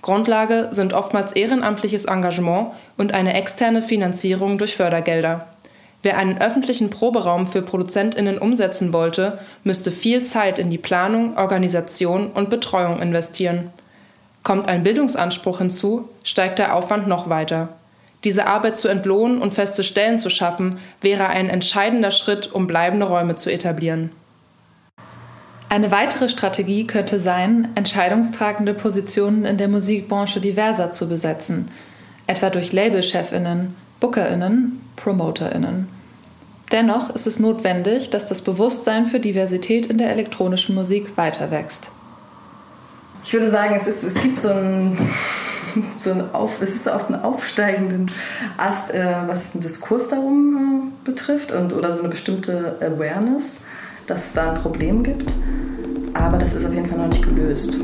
Grundlage 0.00 0.68
sind 0.70 0.92
oftmals 0.92 1.32
ehrenamtliches 1.32 2.04
Engagement 2.04 2.68
und 2.96 3.12
eine 3.12 3.34
externe 3.34 3.82
Finanzierung 3.82 4.58
durch 4.58 4.76
Fördergelder. 4.76 5.47
Wer 6.02 6.16
einen 6.16 6.40
öffentlichen 6.40 6.90
Proberaum 6.90 7.46
für 7.46 7.62
Produzentinnen 7.62 8.38
umsetzen 8.38 8.92
wollte, 8.92 9.38
müsste 9.64 9.90
viel 9.90 10.24
Zeit 10.24 10.58
in 10.58 10.70
die 10.70 10.78
Planung, 10.78 11.36
Organisation 11.36 12.30
und 12.30 12.50
Betreuung 12.50 13.00
investieren. 13.02 13.70
Kommt 14.44 14.68
ein 14.68 14.84
Bildungsanspruch 14.84 15.58
hinzu, 15.58 16.08
steigt 16.22 16.60
der 16.60 16.74
Aufwand 16.76 17.08
noch 17.08 17.28
weiter. 17.28 17.70
Diese 18.24 18.46
Arbeit 18.46 18.76
zu 18.76 18.88
entlohnen 18.88 19.40
und 19.42 19.54
feste 19.54 19.84
Stellen 19.84 20.18
zu 20.18 20.30
schaffen, 20.30 20.78
wäre 21.00 21.28
ein 21.28 21.50
entscheidender 21.50 22.10
Schritt, 22.10 22.52
um 22.52 22.66
bleibende 22.66 23.06
Räume 23.06 23.36
zu 23.36 23.50
etablieren. 23.50 24.10
Eine 25.68 25.90
weitere 25.90 26.28
Strategie 26.28 26.86
könnte 26.86 27.20
sein, 27.20 27.68
entscheidungstragende 27.74 28.72
Positionen 28.72 29.44
in 29.44 29.58
der 29.58 29.68
Musikbranche 29.68 30.40
diverser 30.40 30.92
zu 30.92 31.08
besetzen, 31.08 31.70
etwa 32.26 32.48
durch 32.50 32.72
Labelchefinnen, 32.72 33.74
Bookerinnen, 34.00 34.77
Promoterinnen. 35.02 35.88
Dennoch 36.72 37.14
ist 37.14 37.26
es 37.26 37.38
notwendig, 37.38 38.10
dass 38.10 38.28
das 38.28 38.42
Bewusstsein 38.42 39.06
für 39.06 39.20
Diversität 39.20 39.86
in 39.86 39.96
der 39.98 40.10
elektronischen 40.10 40.74
Musik 40.74 41.16
weiter 41.16 41.50
wächst. 41.50 41.90
Ich 43.24 43.32
würde 43.32 43.48
sagen, 43.48 43.74
es, 43.74 43.86
ist, 43.86 44.04
es 44.04 44.20
gibt 44.22 44.38
so 44.38 44.50
ein 44.50 44.98
so 45.96 46.10
ein 46.10 46.34
auf, 46.34 46.60
es 46.62 46.76
ist 46.76 46.88
auf 46.88 47.08
einem 47.08 47.22
aufsteigenden 47.22 48.06
Ast, 48.56 48.92
äh, 48.92 49.14
was 49.26 49.52
den 49.52 49.60
Diskurs 49.60 50.08
darum 50.08 50.92
äh, 51.04 51.06
betrifft 51.10 51.52
und, 51.52 51.72
oder 51.72 51.92
so 51.92 52.00
eine 52.00 52.08
bestimmte 52.08 52.76
Awareness, 52.80 53.60
dass 54.06 54.26
es 54.26 54.32
da 54.34 54.50
ein 54.50 54.54
Problem 54.54 55.02
gibt. 55.02 55.34
Aber 56.14 56.38
das 56.38 56.54
ist 56.54 56.64
auf 56.64 56.72
jeden 56.72 56.86
Fall 56.86 56.98
noch 56.98 57.08
nicht 57.08 57.22
gelöst. 57.22 57.78